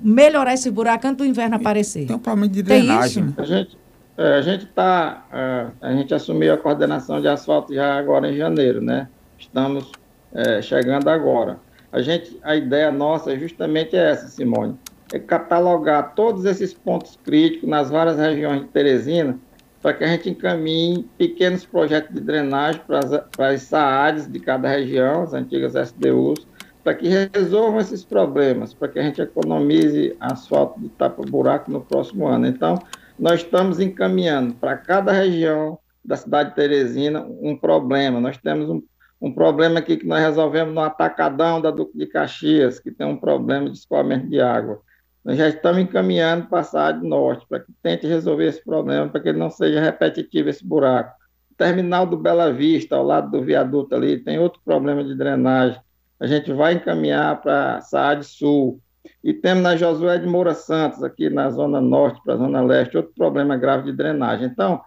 melhorar 0.00 0.54
esse 0.54 0.70
buraco 0.70 1.06
antes 1.06 1.18
do 1.18 1.24
inverno 1.24 1.56
aparecer. 1.56 2.10
Um 2.12 2.18
problema 2.18 2.48
de 2.48 2.62
drenagem. 2.62 3.34
A 3.36 3.44
gente 3.44 3.76
é, 4.18 4.38
a 4.38 4.40
gente 4.40 4.66
tá, 4.66 5.26
é, 5.30 5.66
a 5.80 5.92
gente 5.92 6.14
assumiu 6.14 6.54
a 6.54 6.56
coordenação 6.56 7.20
de 7.20 7.28
asfalto 7.28 7.74
já 7.74 7.98
agora 7.98 8.30
em 8.30 8.36
janeiro, 8.36 8.80
né? 8.80 9.08
Estamos 9.38 9.90
é, 10.32 10.60
chegando 10.62 11.08
agora. 11.08 11.58
A, 11.92 12.00
gente, 12.02 12.38
a 12.42 12.54
ideia 12.56 12.90
nossa 12.90 13.32
é 13.32 13.38
justamente 13.38 13.96
essa, 13.96 14.28
Simone, 14.28 14.78
é 15.12 15.18
catalogar 15.18 16.14
todos 16.14 16.44
esses 16.44 16.74
pontos 16.74 17.18
críticos 17.24 17.68
nas 17.68 17.90
várias 17.90 18.18
regiões 18.18 18.62
de 18.62 18.68
Teresina, 18.68 19.38
para 19.80 19.94
que 19.94 20.04
a 20.04 20.08
gente 20.08 20.28
encaminhe 20.28 21.08
pequenos 21.16 21.64
projetos 21.64 22.12
de 22.12 22.20
drenagem 22.20 22.80
para 22.86 22.98
as, 22.98 23.20
para 23.36 23.48
as 23.50 23.62
SAADs 23.62 24.30
de 24.30 24.40
cada 24.40 24.68
região, 24.68 25.22
as 25.22 25.32
antigas 25.32 25.74
SDUs, 25.74 26.46
para 26.82 26.94
que 26.94 27.08
resolvam 27.08 27.80
esses 27.80 28.04
problemas, 28.04 28.74
para 28.74 28.88
que 28.88 28.98
a 28.98 29.02
gente 29.02 29.20
economize 29.20 30.16
asfalto 30.20 30.80
de 30.80 30.88
tapa-buraco 30.90 31.70
no 31.70 31.80
próximo 31.80 32.26
ano. 32.26 32.46
Então, 32.46 32.78
nós 33.18 33.40
estamos 33.40 33.80
encaminhando 33.80 34.54
para 34.54 34.76
cada 34.76 35.12
região 35.12 35.78
da 36.04 36.16
cidade 36.16 36.50
de 36.50 36.56
Teresina 36.56 37.26
um 37.40 37.56
problema. 37.56 38.20
Nós 38.20 38.36
temos 38.38 38.68
um, 38.68 38.82
um 39.20 39.32
problema 39.32 39.78
aqui 39.78 39.96
que 39.96 40.06
nós 40.06 40.20
resolvemos 40.20 40.74
no 40.74 40.80
atacadão 40.80 41.60
da 41.60 41.70
Duque 41.70 41.96
de 41.96 42.06
Caxias, 42.06 42.78
que 42.78 42.90
tem 42.90 43.06
um 43.06 43.16
problema 43.16 43.70
de 43.70 43.76
escoamento 43.76 44.28
de 44.28 44.40
água. 44.40 44.80
Nós 45.24 45.38
já 45.38 45.48
estamos 45.48 45.80
encaminhando 45.80 46.46
para 46.46 46.60
a 46.60 46.64
cidade 46.64 47.06
norte, 47.06 47.46
para 47.48 47.60
que 47.60 47.72
tente 47.82 48.06
resolver 48.06 48.46
esse 48.46 48.64
problema, 48.64 49.08
para 49.08 49.20
que 49.20 49.28
ele 49.30 49.38
não 49.38 49.50
seja 49.50 49.80
repetitivo 49.80 50.48
esse 50.48 50.64
buraco. 50.64 51.16
O 51.50 51.54
terminal 51.56 52.06
do 52.06 52.16
Bela 52.16 52.52
Vista, 52.52 52.94
ao 52.94 53.02
lado 53.02 53.30
do 53.30 53.42
viaduto 53.42 53.94
ali, 53.94 54.18
tem 54.18 54.38
outro 54.38 54.60
problema 54.64 55.02
de 55.02 55.16
drenagem. 55.16 55.80
A 56.20 56.26
gente 56.26 56.52
vai 56.52 56.74
encaminhar 56.74 57.40
para 57.40 57.76
a 57.76 57.80
Saad 57.80 58.24
Sul. 58.24 58.80
E 59.22 59.32
temos 59.32 59.62
na 59.62 59.76
Josué 59.76 60.18
de 60.18 60.26
Moura 60.26 60.54
Santos, 60.54 61.02
aqui 61.02 61.30
na 61.30 61.50
zona 61.50 61.80
norte 61.80 62.20
para 62.22 62.34
a 62.34 62.38
zona 62.38 62.60
leste, 62.60 62.96
outro 62.96 63.12
problema 63.16 63.56
grave 63.56 63.84
de 63.90 63.96
drenagem. 63.96 64.46
Então, 64.46 64.80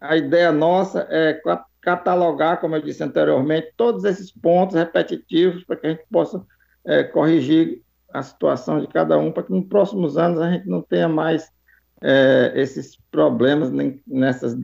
a 0.00 0.16
ideia 0.16 0.52
nossa 0.52 1.06
é 1.10 1.32
catalogar, 1.82 2.60
como 2.60 2.76
eu 2.76 2.82
disse 2.82 3.02
anteriormente, 3.02 3.72
todos 3.76 4.04
esses 4.04 4.30
pontos 4.30 4.76
repetitivos 4.76 5.64
para 5.64 5.76
que 5.76 5.86
a 5.86 5.90
gente 5.90 6.04
possa 6.10 6.42
é, 6.86 7.02
corrigir 7.02 7.82
a 8.12 8.22
situação 8.22 8.80
de 8.80 8.86
cada 8.86 9.18
um, 9.18 9.32
para 9.32 9.42
que 9.42 9.52
nos 9.52 9.66
próximos 9.66 10.16
anos 10.16 10.40
a 10.40 10.50
gente 10.50 10.68
não 10.68 10.80
tenha 10.80 11.08
mais 11.08 11.50
é, 12.00 12.52
esses 12.54 12.96
problemas 13.10 13.70
nessas 14.06 14.56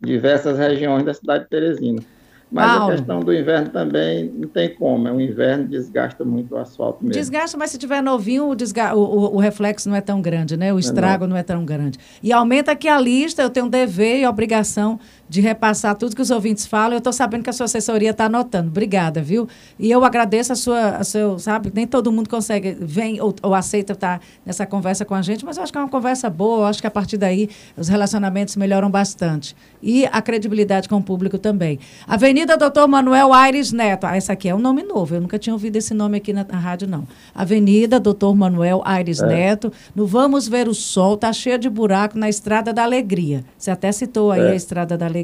diversas 0.00 0.58
regiões 0.58 1.04
da 1.04 1.14
cidade 1.14 1.44
de 1.44 1.50
Teresina. 1.50 2.02
Mas 2.50 2.70
Paulo. 2.70 2.92
a 2.92 2.96
questão 2.96 3.20
do 3.20 3.34
inverno 3.34 3.70
também 3.70 4.30
não 4.32 4.48
tem 4.48 4.72
como. 4.72 5.08
É 5.08 5.12
um 5.12 5.20
inverno 5.20 5.66
desgasta 5.66 6.24
muito 6.24 6.54
o 6.54 6.58
asfalto 6.58 7.02
mesmo. 7.02 7.12
Desgasta, 7.12 7.58
mas 7.58 7.70
se 7.70 7.78
tiver 7.78 8.00
novinho, 8.00 8.48
o, 8.48 8.54
desga 8.54 8.94
o, 8.94 9.00
o, 9.00 9.34
o 9.34 9.38
reflexo 9.38 9.88
não 9.88 9.96
é 9.96 10.00
tão 10.00 10.22
grande, 10.22 10.56
né? 10.56 10.72
O 10.72 10.78
estrago 10.78 11.24
não. 11.24 11.30
não 11.30 11.36
é 11.36 11.42
tão 11.42 11.64
grande. 11.64 11.98
E 12.22 12.32
aumenta 12.32 12.70
aqui 12.72 12.88
a 12.88 13.00
lista, 13.00 13.42
eu 13.42 13.50
tenho 13.50 13.68
dever 13.68 14.20
e 14.20 14.26
obrigação 14.26 15.00
de 15.28 15.40
repassar 15.40 15.94
tudo 15.96 16.14
que 16.14 16.22
os 16.22 16.30
ouvintes 16.30 16.66
falam. 16.66 16.92
Eu 16.92 16.98
estou 16.98 17.12
sabendo 17.12 17.42
que 17.42 17.50
a 17.50 17.52
sua 17.52 17.64
assessoria 17.64 18.10
está 18.10 18.26
anotando. 18.26 18.68
Obrigada, 18.68 19.20
viu? 19.20 19.48
E 19.78 19.90
eu 19.90 20.04
agradeço 20.04 20.52
a 20.52 20.56
sua, 20.56 20.88
a 20.96 21.04
seu, 21.04 21.38
sabe? 21.38 21.70
Nem 21.74 21.86
todo 21.86 22.12
mundo 22.12 22.28
consegue, 22.28 22.76
vem 22.80 23.20
ou, 23.20 23.34
ou 23.42 23.54
aceita 23.54 23.92
estar 23.92 24.18
tá 24.18 24.24
nessa 24.44 24.64
conversa 24.64 25.04
com 25.04 25.14
a 25.14 25.22
gente, 25.22 25.44
mas 25.44 25.56
eu 25.56 25.62
acho 25.62 25.72
que 25.72 25.78
é 25.78 25.80
uma 25.80 25.90
conversa 25.90 26.30
boa. 26.30 26.60
Eu 26.60 26.64
acho 26.66 26.80
que 26.80 26.86
a 26.86 26.90
partir 26.90 27.16
daí 27.16 27.48
os 27.76 27.88
relacionamentos 27.88 28.56
melhoram 28.56 28.90
bastante. 28.90 29.56
E 29.82 30.06
a 30.06 30.22
credibilidade 30.22 30.88
com 30.88 30.96
o 30.96 31.02
público 31.02 31.38
também. 31.38 31.78
Avenida 32.06 32.56
Doutor 32.56 32.86
Manuel 32.86 33.32
Aires 33.32 33.72
Neto. 33.72 34.04
Ah, 34.04 34.16
essa 34.16 34.32
aqui 34.32 34.48
é 34.48 34.54
um 34.54 34.58
nome 34.58 34.82
novo. 34.82 35.14
Eu 35.14 35.20
nunca 35.20 35.38
tinha 35.38 35.52
ouvido 35.52 35.76
esse 35.76 35.92
nome 35.92 36.18
aqui 36.18 36.32
na, 36.32 36.44
na 36.44 36.58
rádio, 36.58 36.88
não. 36.88 37.06
Avenida 37.34 37.98
Doutor 37.98 38.34
Manuel 38.34 38.82
Aires 38.84 39.20
é. 39.20 39.26
Neto. 39.26 39.72
No 39.94 40.06
Vamos 40.06 40.46
Ver 40.46 40.68
o 40.68 40.74
Sol, 40.74 41.14
está 41.14 41.32
cheia 41.32 41.58
de 41.58 41.68
buraco 41.68 42.16
na 42.16 42.28
Estrada 42.28 42.72
da 42.72 42.84
Alegria. 42.84 43.44
Você 43.58 43.70
até 43.70 43.90
citou 43.90 44.30
aí 44.30 44.40
é. 44.40 44.50
a 44.52 44.54
Estrada 44.54 44.96
da 44.96 45.06
Alegria. 45.06 45.15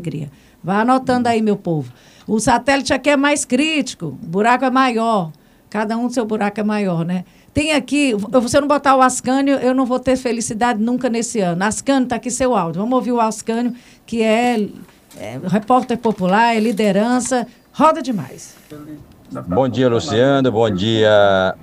Vá 0.62 0.80
anotando 0.80 1.28
aí, 1.28 1.42
meu 1.42 1.56
povo. 1.56 1.92
O 2.26 2.38
satélite 2.38 2.92
aqui 2.92 3.10
é 3.10 3.16
mais 3.16 3.44
crítico, 3.44 4.06
o 4.06 4.10
buraco 4.10 4.64
é 4.64 4.70
maior. 4.70 5.32
Cada 5.68 5.96
um 5.96 6.06
do 6.06 6.12
seu 6.12 6.24
buraco 6.24 6.60
é 6.60 6.62
maior, 6.62 7.04
né? 7.04 7.24
Tem 7.54 7.72
aqui, 7.72 8.14
se 8.48 8.56
eu 8.56 8.60
não 8.60 8.68
botar 8.68 8.96
o 8.96 9.02
Ascânio, 9.02 9.56
eu 9.56 9.74
não 9.74 9.84
vou 9.84 9.98
ter 9.98 10.16
felicidade 10.16 10.82
nunca 10.82 11.08
nesse 11.08 11.40
ano. 11.40 11.64
Ascânio, 11.64 12.04
está 12.04 12.16
aqui 12.16 12.30
seu 12.30 12.56
áudio. 12.56 12.80
Vamos 12.80 12.94
ouvir 12.94 13.12
o 13.12 13.20
Ascânio, 13.20 13.74
que 14.06 14.22
é, 14.22 14.68
é 15.18 15.40
repórter 15.48 15.98
popular, 15.98 16.56
é 16.56 16.60
liderança. 16.60 17.46
Roda 17.72 18.00
demais. 18.00 18.54
Bom 19.46 19.68
dia, 19.68 19.88
Luciano. 19.88 20.52
Bom 20.52 20.68
dia, 20.70 21.54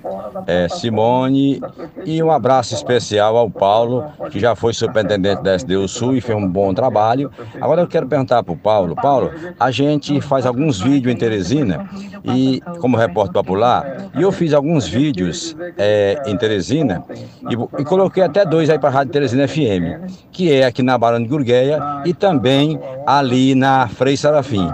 é, 0.46 0.68
Simone. 0.68 1.60
E 2.04 2.22
um 2.22 2.30
abraço 2.30 2.74
especial 2.74 3.36
ao 3.36 3.48
Paulo, 3.48 4.04
que 4.30 4.40
já 4.40 4.56
foi 4.56 4.72
superintendente 4.72 5.42
da 5.42 5.54
SDU 5.54 5.86
Sul 5.86 6.16
e 6.16 6.20
fez 6.20 6.36
um 6.36 6.46
bom 6.46 6.74
trabalho. 6.74 7.30
Agora 7.60 7.82
eu 7.82 7.86
quero 7.86 8.06
perguntar 8.06 8.42
para 8.42 8.52
o 8.52 8.56
Paulo. 8.56 8.96
Paulo, 8.96 9.30
a 9.58 9.70
gente 9.70 10.20
faz 10.20 10.46
alguns 10.46 10.80
vídeos 10.80 11.14
em 11.14 11.16
Teresina, 11.16 11.88
e 12.24 12.60
como 12.80 12.96
repórter 12.96 13.32
popular, 13.32 14.10
e 14.14 14.22
eu 14.22 14.32
fiz 14.32 14.52
alguns 14.52 14.86
vídeos 14.86 15.56
é, 15.78 16.20
em 16.26 16.36
Teresina 16.36 17.04
e, 17.48 17.80
e, 17.80 17.84
coloquei 17.84 18.22
até 18.22 18.44
dois 18.44 18.68
aí 18.68 18.78
para 18.78 18.88
a 18.88 18.92
Rádio 18.92 19.12
Teresina 19.12 19.46
FM, 19.46 20.10
que 20.30 20.52
é 20.52 20.66
aqui 20.66 20.82
na 20.82 20.98
Barão 20.98 21.22
de 21.22 21.28
Gurgueia 21.28 21.80
e 22.04 22.12
também 22.12 22.78
ali 23.06 23.54
na 23.54 23.88
Frei 23.88 24.16
Sarafim. 24.16 24.68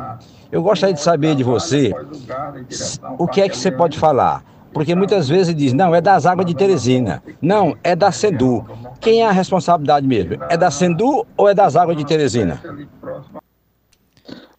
Eu 0.50 0.62
gostaria 0.62 0.94
de 0.94 1.00
saber 1.00 1.34
de 1.34 1.42
você 1.42 1.92
o 3.18 3.26
que 3.26 3.40
é 3.40 3.48
que 3.48 3.56
você 3.56 3.70
pode 3.70 3.98
falar. 3.98 4.44
Porque 4.72 4.94
muitas 4.94 5.26
vezes 5.28 5.54
diz, 5.54 5.72
não, 5.72 5.94
é 5.94 6.02
das 6.02 6.26
águas 6.26 6.44
de 6.44 6.54
Teresina. 6.54 7.22
Não, 7.40 7.74
é 7.82 7.96
da 7.96 8.12
Sendu. 8.12 8.62
Quem 9.00 9.22
é 9.22 9.26
a 9.26 9.32
responsabilidade 9.32 10.06
mesmo? 10.06 10.36
É 10.50 10.56
da 10.56 10.70
Sendu 10.70 11.26
ou 11.36 11.48
é 11.48 11.54
das 11.54 11.76
águas 11.76 11.96
de 11.96 12.04
Teresina? 12.04 12.60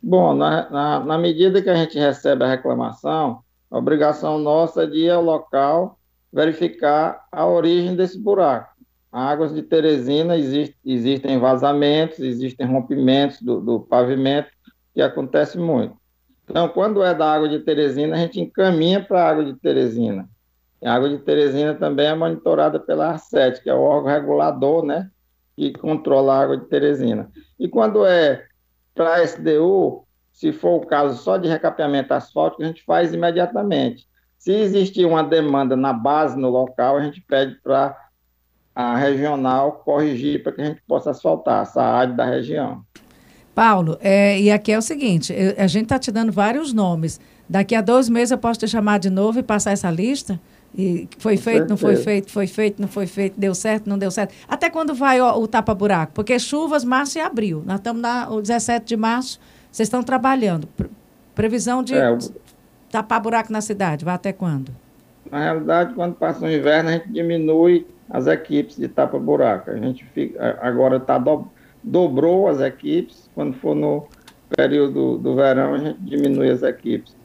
Bom, 0.02 0.34
na, 0.34 0.70
na, 0.70 1.00
na 1.02 1.18
medida 1.18 1.62
que 1.62 1.70
a 1.70 1.76
gente 1.76 2.00
recebe 2.00 2.44
a 2.44 2.48
reclamação, 2.48 3.42
a 3.70 3.78
obrigação 3.78 4.40
nossa 4.40 4.84
é 4.84 4.88
de 4.88 5.06
ir 5.06 5.12
ao 5.12 5.22
local 5.22 6.00
verificar 6.34 7.26
a 7.32 7.46
origem 7.46 7.96
desse 7.96 8.20
buraco. 8.20 8.70
Águas 9.12 9.54
de 9.54 9.62
Teresina 9.62 10.36
existe, 10.38 10.76
existem 10.86 11.40
vazamentos, 11.40 12.20
existem 12.20 12.66
rompimentos 12.66 13.42
do, 13.42 13.60
do 13.60 13.80
pavimento, 13.80 14.50
que 14.98 15.02
acontece 15.04 15.60
muito. 15.60 15.96
Então, 16.44 16.68
quando 16.70 17.04
é 17.04 17.14
da 17.14 17.32
água 17.32 17.48
de 17.48 17.60
Teresina, 17.60 18.16
a 18.16 18.18
gente 18.18 18.42
encaminha 18.42 19.00
para 19.00 19.22
a 19.22 19.30
água 19.30 19.46
de 19.46 19.54
Teresina. 19.54 20.28
A 20.84 20.92
água 20.92 21.08
de 21.08 21.20
Teresina 21.20 21.76
também 21.76 22.08
é 22.08 22.16
monitorada 22.16 22.80
pela 22.80 23.10
ARCET, 23.10 23.62
que 23.62 23.70
é 23.70 23.76
o 23.76 23.82
órgão 23.82 24.12
regulador, 24.12 24.84
né, 24.84 25.08
que 25.56 25.72
controla 25.74 26.34
a 26.34 26.42
água 26.42 26.58
de 26.58 26.66
Teresina. 26.66 27.30
E 27.60 27.70
quando 27.70 28.08
é 28.08 28.44
para 28.96 29.18
a 29.18 29.24
SDU, 29.24 30.04
se 30.34 30.52
for 30.52 30.82
o 30.82 30.86
caso 30.88 31.22
só 31.22 31.38
de 31.38 31.48
recapeamento 31.48 32.16
asfáltico, 32.16 32.64
a 32.64 32.66
gente 32.66 32.84
faz 32.84 33.14
imediatamente. 33.14 34.08
Se 34.40 34.52
existir 34.52 35.06
uma 35.06 35.24
demanda 35.24 35.76
na 35.76 35.94
base, 35.94 36.36
no 36.36 36.50
local, 36.50 36.98
a 36.98 37.04
gente 37.04 37.22
pede 37.22 37.54
para 37.62 37.96
a 38.74 38.98
regional 38.98 39.74
corrigir 39.74 40.42
para 40.42 40.54
que 40.54 40.62
a 40.62 40.66
gente 40.66 40.82
possa 40.88 41.12
asfaltar 41.12 41.62
essa 41.62 41.84
área 41.84 42.16
da 42.16 42.26
região. 42.26 42.84
Paulo, 43.58 43.98
é, 44.02 44.40
e 44.40 44.52
aqui 44.52 44.72
é 44.72 44.78
o 44.78 44.84
seguinte: 44.84 45.34
a 45.58 45.66
gente 45.66 45.86
está 45.86 45.98
te 45.98 46.12
dando 46.12 46.32
vários 46.32 46.72
nomes. 46.72 47.20
Daqui 47.50 47.74
a 47.74 47.82
dois 47.82 48.08
meses 48.08 48.30
eu 48.30 48.38
posso 48.38 48.60
te 48.60 48.68
chamar 48.68 49.00
de 49.00 49.10
novo 49.10 49.40
e 49.40 49.42
passar 49.42 49.72
essa 49.72 49.90
lista? 49.90 50.40
E 50.78 51.10
foi 51.18 51.38
feito, 51.38 51.68
não 51.68 51.76
foi 51.76 51.96
feito, 51.96 52.32
foi 52.32 52.46
feito, 52.46 52.80
não 52.80 52.88
foi 52.88 53.08
feito, 53.08 53.40
deu 53.40 53.56
certo, 53.56 53.90
não 53.90 53.98
deu 53.98 54.12
certo. 54.12 54.36
Até 54.48 54.70
quando 54.70 54.94
vai 54.94 55.20
ó, 55.20 55.36
o 55.40 55.48
tapa-buraco? 55.48 56.14
Porque 56.14 56.38
chuvas, 56.38 56.84
março 56.84 57.18
e 57.18 57.22
abril. 57.22 57.64
Nós 57.66 57.78
estamos 57.78 58.00
no 58.30 58.40
17 58.40 58.86
de 58.86 58.96
março, 58.96 59.40
vocês 59.72 59.88
estão 59.88 60.04
trabalhando. 60.04 60.68
Previsão 61.34 61.82
de 61.82 61.96
é, 61.96 62.16
tapar 62.92 63.20
buraco 63.20 63.52
na 63.52 63.62
cidade, 63.62 64.06
vai 64.06 64.14
até 64.14 64.32
quando? 64.32 64.72
Na 65.32 65.40
realidade, 65.40 65.96
quando 65.96 66.14
passa 66.14 66.46
o 66.46 66.52
inverno, 66.52 66.90
a 66.90 66.94
gente 66.94 67.10
diminui 67.10 67.88
as 68.08 68.28
equipes 68.28 68.78
de 68.78 68.88
tapa-buraco. 68.88 69.72
A 69.72 69.78
gente 69.78 70.06
fica, 70.14 70.60
agora 70.62 71.00
tá 71.00 71.18
do, 71.18 71.48
dobrou 71.84 72.48
as 72.48 72.60
equipes, 72.60 73.27
quando 73.38 73.54
for 73.60 73.76
no 73.76 74.08
período 74.50 75.20
do 75.20 75.36
verão, 75.36 75.76
a 75.76 75.78
gente 75.78 76.00
diminui 76.02 76.50
as 76.50 76.64
equipes. 76.64 77.16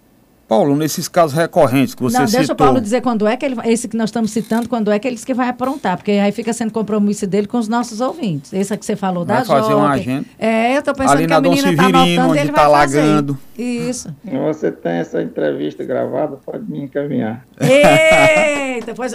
Paulo, 0.52 0.76
nesses 0.76 1.09
casos 1.09 1.35
recorrentes 1.35 1.94
que 1.94 2.02
você 2.02 2.18
não, 2.18 2.26
citou... 2.26 2.40
deixa 2.40 2.52
o 2.52 2.56
Paulo 2.56 2.78
dizer 2.78 3.00
quando 3.00 3.26
é 3.26 3.38
que 3.38 3.47
ele... 3.47 3.56
Esse 3.64 3.88
que 3.88 3.97
nós 3.97 4.11
estamos 4.11 4.30
citando, 4.32 4.68
quando 4.68 4.92
é 4.92 4.99
que 4.99 5.09
ele 5.09 5.16
que 5.16 5.32
vai 5.32 5.49
aprontar, 5.49 5.97
porque 5.97 6.11
aí 6.11 6.30
fica 6.30 6.52
sendo 6.52 6.71
compromisso 6.71 7.26
dele 7.26 7.47
com 7.47 7.56
os 7.56 7.68
nossos 7.68 8.02
ouvintes. 8.02 8.52
Esse 8.52 8.76
que 8.76 8.85
você 8.85 8.94
falou 8.94 9.25
vai 9.25 9.38
da 9.38 9.44
fazer 9.47 9.71
jovem. 9.71 9.76
um 9.76 9.87
agente. 9.87 10.30
É, 10.38 10.75
eu 10.75 10.80
estou 10.80 10.94
pensando 10.94 11.16
Ali 11.16 11.26
que 11.26 11.32
a 11.32 11.40
menina 11.40 11.71
está 11.71 11.87
anotando 11.87 12.35
e 12.35 12.38
ele 12.38 12.52
tá 12.52 12.62
vai 12.62 12.71
lagando. 12.71 13.35
fazer. 13.35 13.52
Isso. 13.62 14.14
Você 14.25 14.73
tem 14.73 14.92
essa 14.92 15.23
entrevista 15.23 15.85
gravada, 15.85 16.37
pode 16.44 16.71
me 16.71 16.82
encaminhar. 16.82 17.47
Eita, 17.61 18.94
pois, 18.94 19.14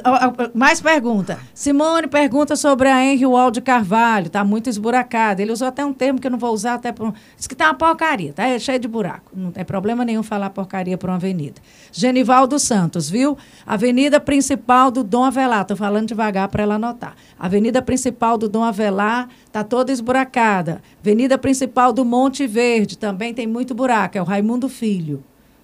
mais 0.54 0.80
pergunta. 0.82 1.38
Simone 1.54 2.08
pergunta 2.08 2.56
sobre 2.56 2.88
a 2.88 3.04
Henry 3.04 3.26
Wall 3.26 3.52
de 3.52 3.62
Carvalho, 3.62 4.28
está 4.28 4.44
muito 4.44 4.70
esburacada. 4.70 5.42
Ele 5.42 5.52
usou 5.52 5.68
até 5.68 5.84
um 5.86 5.94
termo 5.94 6.20
que 6.20 6.26
eu 6.28 6.32
não 6.32 6.40
vou 6.40 6.54
usar 6.54 6.76
até 6.76 6.92
por... 6.92 7.14
Diz 7.36 7.46
que 7.46 7.54
está 7.54 7.66
uma 7.66 7.74
porcaria, 7.74 8.34
tá 8.34 8.48
é 8.48 8.58
cheio 8.58 8.80
de 8.80 8.88
buraco. 8.88 9.32
Não 9.36 9.52
tem 9.52 9.66
problema 9.66 10.06
nenhum 10.06 10.24
falar 10.24 10.50
porcaria 10.50 10.98
para 10.98 11.12
uma 11.12 11.20
avenida. 11.28 11.62
Genivaldo 11.92 12.58
Santos, 12.58 13.10
viu? 13.10 13.38
Avenida 13.66 14.20
principal 14.20 14.90
do 14.90 15.04
Dom 15.04 15.24
Avelar. 15.24 15.62
Estou 15.62 15.78
falando 15.78 16.08
devagar 16.08 16.48
para 16.48 16.64
ela 16.64 16.76
anotar. 16.76 17.16
Avenida 17.38 17.82
principal 17.82 18.38
do 18.38 18.48
Dom 18.48 18.64
Avelar 18.64 19.30
está 19.46 19.64
toda 19.64 19.92
esburacada. 19.92 20.82
Avenida 21.02 21.38
principal 21.38 21.92
do 21.92 22.06
Monte 22.06 22.48
Verde 22.48 22.98
também 22.98 23.34
tem 23.34 23.48
muito 23.48 23.76
buraco. 23.76 24.18
É 24.18 24.22
o 24.22 24.26
Raimundo 24.26 24.70
Filho. 24.70 25.24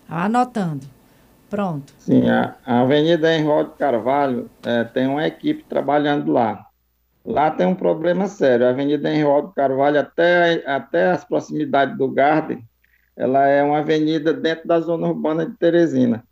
Anotando. 0.10 0.86
Pronto. 1.50 1.94
Sim, 2.00 2.28
a, 2.30 2.56
Avenida 2.66 3.34
Henrique 3.34 3.78
Carvalho 3.78 4.50
é, 4.66 4.84
tem 4.84 5.08
uma 5.08 5.26
equipe 5.26 5.64
trabalhando 5.64 6.32
lá. 6.32 6.66
Lá 7.24 7.52
tem 7.52 7.66
um 7.66 7.76
problema 7.76 8.28
sério. 8.28 8.66
A 8.66 8.70
Avenida 8.70 9.14
Henrique 9.14 9.54
Carvalho, 9.56 10.00
até, 10.00 10.64
até 10.66 11.12
as 11.12 11.24
proximidades 11.24 11.98
do 11.98 12.10
Garden, 12.10 12.64
ela 13.16 13.48
é 13.48 13.64
uma 13.64 13.80
avenida 13.80 14.34
dentro 14.34 14.68
da 14.68 14.80
zona 14.80 15.08
urbana 15.08 15.46
de 15.46 15.56
Teresina. 15.58 16.24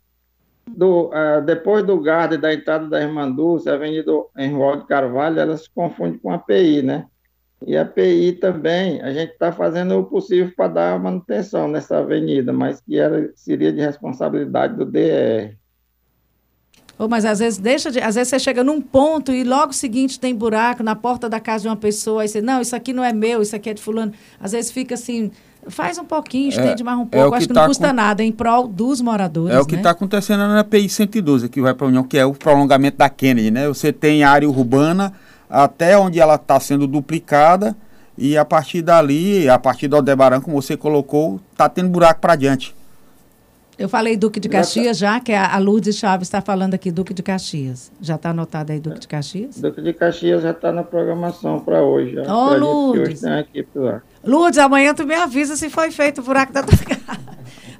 Do, 0.66 1.06
uh, 1.08 1.42
depois 1.44 1.84
do 1.84 2.00
Garda 2.00 2.38
da 2.38 2.52
entrada 2.52 2.86
da 2.88 3.00
Irmã 3.00 3.30
Dulce, 3.30 3.68
a 3.68 3.74
Avenida 3.74 4.12
Henrique 4.38 4.86
Carvalho, 4.86 5.40
ela 5.40 5.56
se 5.56 5.68
confunde 5.70 6.18
com 6.18 6.30
a 6.30 6.38
PI, 6.38 6.82
né? 6.82 7.06
E 7.66 7.76
a 7.76 7.84
PI 7.84 8.32
também, 8.40 9.00
a 9.02 9.12
gente 9.12 9.32
está 9.32 9.52
fazendo 9.52 9.98
o 9.98 10.04
possível 10.04 10.52
para 10.56 10.68
dar 10.68 11.00
manutenção 11.00 11.68
nessa 11.68 11.98
avenida, 11.98 12.52
mas 12.52 12.80
que 12.80 12.98
era, 12.98 13.30
seria 13.34 13.72
de 13.72 13.80
responsabilidade 13.80 14.76
do 14.76 14.84
DR. 14.84 15.56
Oh, 16.98 17.08
mas 17.08 17.24
às 17.24 17.38
vezes 17.38 17.58
deixa 17.58 17.90
de, 17.90 18.00
às 18.00 18.14
vezes 18.14 18.28
você 18.28 18.38
chega 18.38 18.62
num 18.62 18.80
ponto 18.80 19.32
e 19.32 19.42
logo 19.44 19.72
seguinte 19.72 20.20
tem 20.20 20.34
buraco 20.34 20.82
na 20.82 20.94
porta 20.94 21.28
da 21.28 21.40
casa 21.40 21.62
de 21.62 21.68
uma 21.68 21.76
pessoa, 21.76 22.22
aí 22.22 22.28
você, 22.28 22.40
não, 22.40 22.60
isso 22.60 22.76
aqui 22.76 22.92
não 22.92 23.02
é 23.02 23.12
meu, 23.12 23.42
isso 23.42 23.56
aqui 23.56 23.70
é 23.70 23.74
de 23.74 23.82
fulano. 23.82 24.12
Às 24.38 24.52
vezes 24.52 24.70
fica 24.70 24.94
assim, 24.94 25.30
Faz 25.68 25.96
um 25.96 26.04
pouquinho, 26.04 26.48
estende 26.48 26.82
é, 26.82 26.84
mais 26.84 26.98
um 26.98 27.02
é 27.02 27.06
pouco. 27.06 27.34
É 27.34 27.38
Acho 27.38 27.46
que, 27.46 27.52
que 27.52 27.54
não 27.54 27.62
tá 27.62 27.68
custa 27.68 27.88
com... 27.88 27.94
nada, 27.94 28.22
em 28.22 28.32
prol 28.32 28.66
dos 28.66 29.00
moradores. 29.00 29.54
É 29.54 29.60
o 29.60 29.64
que 29.64 29.76
está 29.76 29.90
né? 29.90 29.92
acontecendo 29.92 30.40
na 30.40 30.60
API 30.60 30.88
112, 30.88 31.48
que 31.48 31.60
vai 31.60 31.72
para 31.72 31.86
a 31.86 31.88
União, 31.88 32.02
que 32.02 32.18
é 32.18 32.26
o 32.26 32.32
prolongamento 32.32 32.98
da 32.98 33.08
Kennedy. 33.08 33.50
Né? 33.50 33.68
Você 33.68 33.92
tem 33.92 34.24
área 34.24 34.48
urbana 34.48 35.12
até 35.48 35.96
onde 35.96 36.18
ela 36.18 36.34
está 36.34 36.58
sendo 36.58 36.86
duplicada, 36.86 37.76
e 38.16 38.36
a 38.36 38.44
partir 38.44 38.82
dali, 38.82 39.48
a 39.48 39.58
partir 39.58 39.88
do 39.88 39.96
Aldebaran, 39.96 40.40
como 40.40 40.60
você 40.60 40.76
colocou, 40.76 41.40
está 41.52 41.68
tendo 41.68 41.90
buraco 41.90 42.20
para 42.20 42.36
diante. 42.36 42.74
Eu 43.82 43.88
falei 43.88 44.16
Duque 44.16 44.38
de 44.38 44.48
Caxias 44.48 44.96
já, 44.96 45.18
que 45.18 45.32
a 45.32 45.58
Lourdes 45.58 45.96
Chaves 45.96 46.28
está 46.28 46.40
falando 46.40 46.74
aqui, 46.74 46.92
Duque 46.92 47.12
de 47.12 47.20
Caxias. 47.20 47.90
Já 48.00 48.14
está 48.14 48.30
anotado 48.30 48.70
aí 48.70 48.78
Duque 48.78 49.00
de 49.00 49.08
Caxias? 49.08 49.60
Duque 49.60 49.82
de 49.82 49.92
Caxias 49.92 50.40
já 50.40 50.52
está 50.52 50.70
na 50.70 50.84
programação 50.84 51.58
para 51.58 51.82
hoje. 51.82 52.16
Ô, 52.16 52.22
oh, 52.32 52.54
Lourdes. 52.54 53.24
Hoje 53.24 53.32
tem 53.32 53.38
equipe 53.40 53.76
lá. 53.80 54.00
Lourdes, 54.24 54.60
amanhã 54.60 54.94
tu 54.94 55.04
me 55.04 55.16
avisa 55.16 55.56
se 55.56 55.68
foi 55.68 55.90
feito 55.90 56.20
o 56.20 56.24
buraco 56.24 56.52
da 56.52 56.62
tua 56.62 56.78
casa. 56.78 57.22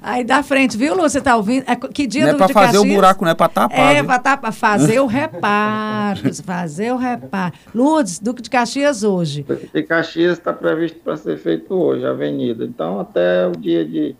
Aí 0.01 0.25
da 0.25 0.43
frente, 0.43 0.75
viu, 0.75 0.93
Lúcia? 0.93 1.11
Você 1.11 1.21
tá 1.21 1.37
ouvindo? 1.37 1.63
É, 1.65 1.77
que 1.77 2.05
dia 2.05 2.25
não 2.25 2.31
é 2.31 2.37
para 2.37 2.49
fazer 2.49 2.79
o 2.79 2.83
buraco, 2.83 3.23
não 3.23 3.31
é 3.31 3.35
para 3.35 3.47
tapar. 3.47 3.95
É, 3.95 4.03
para 4.03 4.19
tapar, 4.19 4.51
fazer 4.51 4.99
o 4.99 5.05
reparo. 5.05 6.19
fazer 6.43 6.91
o 6.91 6.97
reparo. 6.97 7.53
Lourdes, 7.73 8.19
Duque 8.19 8.41
de 8.41 8.49
Caxias 8.49 9.03
hoje. 9.03 9.43
Duque 9.43 9.69
de 9.73 9.83
Caxias 9.83 10.37
está 10.37 10.51
previsto 10.51 10.99
para 10.99 11.15
ser 11.15 11.37
feito 11.37 11.73
hoje, 11.73 12.05
a 12.05 12.09
avenida. 12.09 12.65
Então, 12.65 12.99
até 12.99 13.47
o 13.47 13.53
dia 13.53 13.85
de 13.85 14.13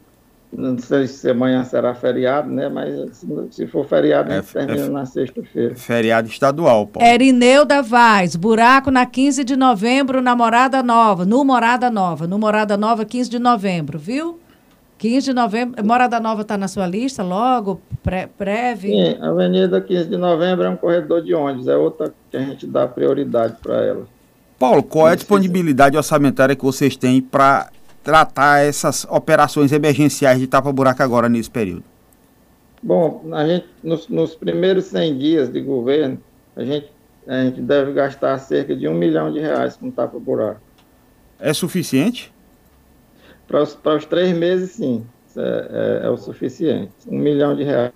não 0.55 0.77
sei 0.77 1.07
se 1.07 1.29
amanhã 1.29 1.63
será 1.63 1.93
feriado, 1.95 2.49
né? 2.49 2.69
Mas 2.69 3.25
se, 3.51 3.67
for 3.67 3.85
feriado, 3.85 4.31
é, 4.31 4.37
a 4.37 4.41
gente 4.41 4.53
termina 4.53 4.85
é, 4.85 4.89
na 4.89 5.05
sexta-feira. 5.05 5.75
Feriado 5.75 6.27
estadual, 6.27 6.87
Paulo. 6.87 7.07
Erineu 7.07 7.65
da 7.65 7.81
Vaz, 7.81 8.35
buraco 8.35 8.91
na 8.91 9.05
15 9.05 9.43
de 9.43 9.55
novembro, 9.55 10.21
na 10.21 10.35
Morada 10.35 10.83
Nova, 10.83 11.25
no 11.25 11.43
Morada 11.43 11.89
Nova, 11.89 12.27
no 12.27 12.37
Morada 12.37 12.77
Nova, 12.77 13.05
15 13.05 13.29
de 13.29 13.39
novembro, 13.39 13.97
viu? 13.97 14.39
15 14.97 15.25
de 15.25 15.33
novembro, 15.33 15.85
Morada 15.85 16.19
Nova 16.19 16.43
está 16.43 16.57
na 16.57 16.67
sua 16.67 16.87
lista 16.87 17.23
logo, 17.23 17.81
pré, 18.01 18.27
prévio? 18.27 18.91
Sim, 18.91 19.17
a 19.21 19.29
Avenida 19.29 19.81
15 19.81 20.05
de 20.09 20.17
novembro 20.17 20.63
é 20.65 20.69
um 20.69 20.77
corredor 20.77 21.21
de 21.21 21.33
ônibus, 21.33 21.67
é 21.67 21.75
outra 21.75 22.13
que 22.31 22.37
a 22.37 22.39
gente 22.39 22.65
dá 22.65 22.87
prioridade 22.87 23.55
para 23.61 23.83
ela. 23.83 24.07
Paulo, 24.57 24.81
qual 24.81 25.09
é 25.09 25.11
a 25.11 25.15
disponibilidade 25.15 25.97
orçamentária 25.97 26.55
que 26.55 26.63
vocês 26.63 26.95
têm 26.95 27.21
para 27.21 27.69
tratar 28.03 28.65
essas 28.65 29.05
operações 29.05 29.71
emergenciais 29.71 30.39
de 30.39 30.47
tapa-buraco 30.47 31.01
agora 31.01 31.29
nesse 31.29 31.49
período? 31.49 31.83
Bom, 32.81 33.23
a 33.31 33.47
gente, 33.47 33.65
nos, 33.81 34.09
nos, 34.09 34.35
primeiros 34.35 34.85
100 34.85 35.17
dias 35.17 35.51
de 35.51 35.61
governo, 35.61 36.19
a 36.55 36.63
gente, 36.63 36.91
a 37.25 37.43
gente 37.43 37.61
deve 37.61 37.93
gastar 37.93 38.37
cerca 38.39 38.75
de 38.75 38.87
um 38.87 38.93
milhão 38.93 39.31
de 39.31 39.39
reais 39.39 39.77
com 39.77 39.89
tapa-buraco. 39.89 40.59
É 41.39 41.53
suficiente? 41.53 42.33
Para 43.47 43.63
os, 43.63 43.73
para 43.73 43.95
os 43.95 44.05
três 44.05 44.35
meses, 44.35 44.71
sim. 44.71 45.05
É, 45.35 46.01
é, 46.03 46.05
é 46.07 46.09
o 46.09 46.17
suficiente. 46.17 46.91
Um 47.07 47.17
milhão 47.17 47.55
de 47.55 47.63
reais. 47.63 47.93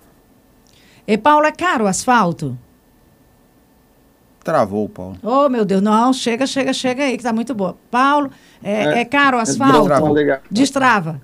E, 1.06 1.16
Paulo, 1.18 1.46
é 1.46 1.52
caro 1.52 1.84
o 1.84 1.86
asfalto? 1.86 2.58
Travou, 4.48 4.88
Paulo. 4.88 5.14
Oh, 5.22 5.46
meu 5.50 5.62
Deus, 5.62 5.82
não, 5.82 6.10
chega, 6.10 6.46
chega, 6.46 6.72
chega 6.72 7.04
aí, 7.04 7.18
que 7.18 7.22
tá 7.22 7.34
muito 7.34 7.54
boa. 7.54 7.76
Paulo, 7.90 8.30
é, 8.62 8.84
é, 8.84 9.00
é 9.00 9.04
caro 9.04 9.36
o 9.36 9.40
asfalto? 9.40 10.14
Destrava. 10.50 11.20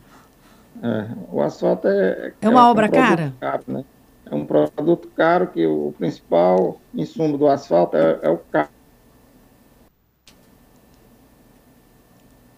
É, 0.83 1.07
o 1.33 1.41
asfalto 1.41 1.89
é. 1.89 2.35
É 2.43 2.49
uma 2.51 2.61
é 2.61 2.65
obra 2.65 2.87
um 2.87 2.91
cara? 2.91 3.33
Caro, 3.41 3.63
né? 3.67 3.85
É 4.31 4.35
um 4.35 4.45
produto 4.45 5.09
caro 5.17 5.47
que 5.47 5.67
o 5.67 5.95
principal 5.97 6.79
insumo 6.95 7.39
do 7.39 7.49
asfalto 7.49 7.97
é, 7.97 8.19
é 8.25 8.29
o 8.29 8.37
carro. 8.37 8.69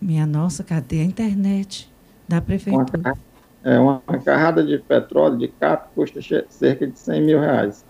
Minha 0.01 0.27
nossa, 0.27 0.65
cadê 0.65 0.99
a 0.99 1.05
internet 1.05 1.89
da 2.27 2.41
prefeitura? 2.41 2.99
Uma, 2.99 3.15
é, 3.63 3.79
uma 3.79 4.01
carrada 4.25 4.65
de 4.65 4.79
petróleo 4.79 5.39
de 5.39 5.47
cap 5.47 5.91
custa 5.95 6.19
cerca 6.49 6.89
de 6.89 6.99
100 6.99 7.23
mil 7.23 7.39
reais. 7.39 7.85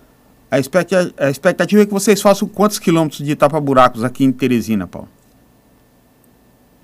A 0.50 0.58
expectativa, 0.58 1.12
a 1.18 1.28
expectativa 1.28 1.82
é 1.82 1.86
que 1.86 1.92
vocês 1.92 2.22
façam 2.22 2.46
quantos 2.46 2.78
quilômetros 2.78 3.24
de 3.24 3.34
tapa-buracos 3.34 4.04
aqui 4.04 4.24
em 4.24 4.30
Teresina, 4.30 4.86
Paulo? 4.86 5.08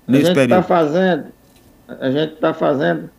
Nesse 0.05 0.31
a 0.31 0.33
gente 0.33 0.43
está 0.43 0.63
fazendo, 0.63 1.25
a 1.87 2.11
gente 2.11 2.33
está 2.33 2.53
fazendo 2.53 3.09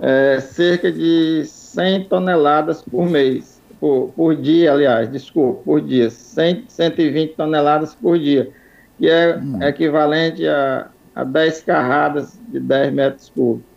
é, 0.00 0.40
cerca 0.40 0.92
de 0.92 1.44
100 1.44 2.04
toneladas 2.04 2.82
por 2.82 3.10
mês, 3.10 3.60
por, 3.80 4.12
por 4.14 4.36
dia, 4.36 4.72
aliás, 4.72 5.10
desculpa, 5.10 5.62
por 5.64 5.80
dia, 5.80 6.08
100, 6.10 6.64
120 6.68 7.34
toneladas 7.34 7.92
por 7.96 8.16
dia, 8.16 8.50
que 8.98 9.08
é 9.08 9.36
hum. 9.36 9.60
equivalente 9.62 10.46
a, 10.46 10.86
a 11.12 11.24
10 11.24 11.62
carradas 11.62 12.38
de 12.48 12.60
10 12.60 12.92
metros 12.92 13.30
cúbicos. 13.30 13.72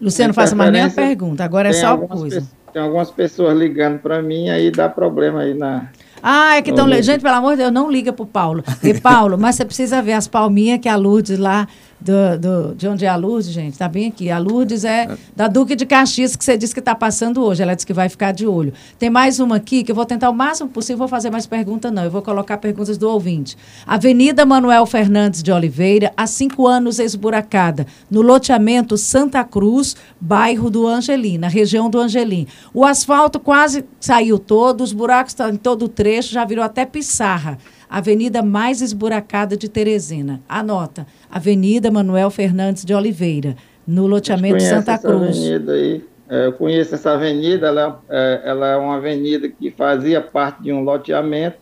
Luciano, 0.00 0.32
faça 0.32 0.54
mais 0.54 0.72
nenhuma 0.72 0.90
pergunta, 0.90 1.44
agora 1.44 1.68
é 1.68 1.72
só 1.74 1.98
coisa 1.98 2.42
tem 2.72 2.82
algumas 2.82 3.10
pessoas 3.10 3.56
ligando 3.56 3.98
para 3.98 4.20
mim, 4.20 4.48
aí 4.48 4.70
dá 4.70 4.88
problema 4.88 5.40
aí 5.40 5.54
na. 5.54 5.88
Ah, 6.22 6.56
é 6.56 6.62
que 6.62 6.70
estão. 6.70 6.90
Gente, 7.02 7.22
pelo 7.22 7.34
amor 7.34 7.52
de 7.52 7.58
Deus, 7.58 7.72
não 7.72 7.90
liga 7.90 8.12
para 8.12 8.22
o 8.22 8.26
Paulo. 8.26 8.64
E 8.82 9.00
Paulo, 9.00 9.38
mas 9.38 9.56
você 9.56 9.64
precisa 9.64 10.02
ver 10.02 10.12
as 10.12 10.26
palminhas 10.26 10.80
que 10.80 10.88
a 10.88 10.96
Lourdes 10.96 11.38
lá 11.38 11.66
do, 12.00 12.38
do, 12.38 12.74
de 12.74 12.88
onde 12.88 13.04
é 13.04 13.08
a 13.08 13.16
Lourdes, 13.16 13.50
gente. 13.50 13.72
Está 13.72 13.88
bem 13.88 14.08
aqui. 14.08 14.30
A 14.30 14.38
Lourdes 14.38 14.84
é 14.84 15.16
da 15.34 15.48
Duque 15.48 15.74
de 15.74 15.86
Caxias, 15.86 16.36
que 16.36 16.44
você 16.44 16.56
disse 16.56 16.74
que 16.74 16.80
está 16.80 16.94
passando 16.94 17.42
hoje. 17.42 17.62
Ela 17.62 17.74
disse 17.74 17.86
que 17.86 17.92
vai 17.92 18.08
ficar 18.08 18.32
de 18.32 18.46
olho. 18.46 18.72
Tem 18.98 19.10
mais 19.10 19.40
uma 19.40 19.56
aqui 19.56 19.82
que 19.82 19.90
eu 19.90 19.94
vou 19.94 20.04
tentar 20.04 20.30
o 20.30 20.34
máximo 20.34 20.68
possível, 20.68 20.98
vou 20.98 21.08
fazer 21.08 21.30
mais 21.30 21.46
perguntas, 21.46 21.90
não. 21.92 22.04
Eu 22.04 22.10
vou 22.10 22.22
colocar 22.22 22.58
perguntas 22.58 22.98
do 22.98 23.08
ouvinte. 23.08 23.56
Avenida 23.86 24.44
Manuel 24.44 24.86
Fernandes 24.86 25.42
de 25.42 25.50
Oliveira, 25.52 26.12
há 26.16 26.26
cinco 26.26 26.66
anos 26.66 26.98
esburacada, 26.98 27.86
no 28.10 28.22
loteamento 28.22 28.96
Santa 28.96 29.42
Cruz, 29.44 29.96
bairro 30.20 30.70
do 30.70 30.86
Angelim, 30.86 31.38
na 31.38 31.48
região 31.48 31.88
do 31.88 31.98
Angelim. 31.98 32.46
O 32.72 32.84
asfalto 32.84 33.40
quase 33.40 33.84
saiu 33.98 34.38
todo, 34.38 34.82
os 34.82 34.92
buracos 34.92 35.32
estão 35.32 35.50
em 35.50 35.56
todo 35.56 35.86
o 35.86 35.88
trecho, 35.88 36.32
já 36.32 36.44
virou 36.44 36.64
até 36.64 36.84
pissarra 36.84 37.58
avenida 37.88 38.42
mais 38.42 38.80
esburacada 38.80 39.56
de 39.56 39.68
Teresina. 39.68 40.40
Anota, 40.48 41.06
Avenida 41.30 41.90
Manuel 41.90 42.30
Fernandes 42.30 42.84
de 42.84 42.94
Oliveira, 42.94 43.56
no 43.86 44.06
loteamento 44.06 44.62
Santa 44.62 44.98
Cruz. 44.98 45.36
Avenida 45.36 45.72
aí. 45.72 46.04
É, 46.28 46.46
eu 46.46 46.52
conheço 46.52 46.94
essa 46.94 47.12
avenida, 47.12 47.68
ela, 47.68 48.02
é, 48.08 48.42
ela 48.44 48.66
é 48.68 48.76
uma 48.76 48.96
avenida 48.96 49.48
que 49.48 49.70
fazia 49.70 50.20
parte 50.20 50.62
de 50.62 50.72
um 50.72 50.82
loteamento. 50.82 51.58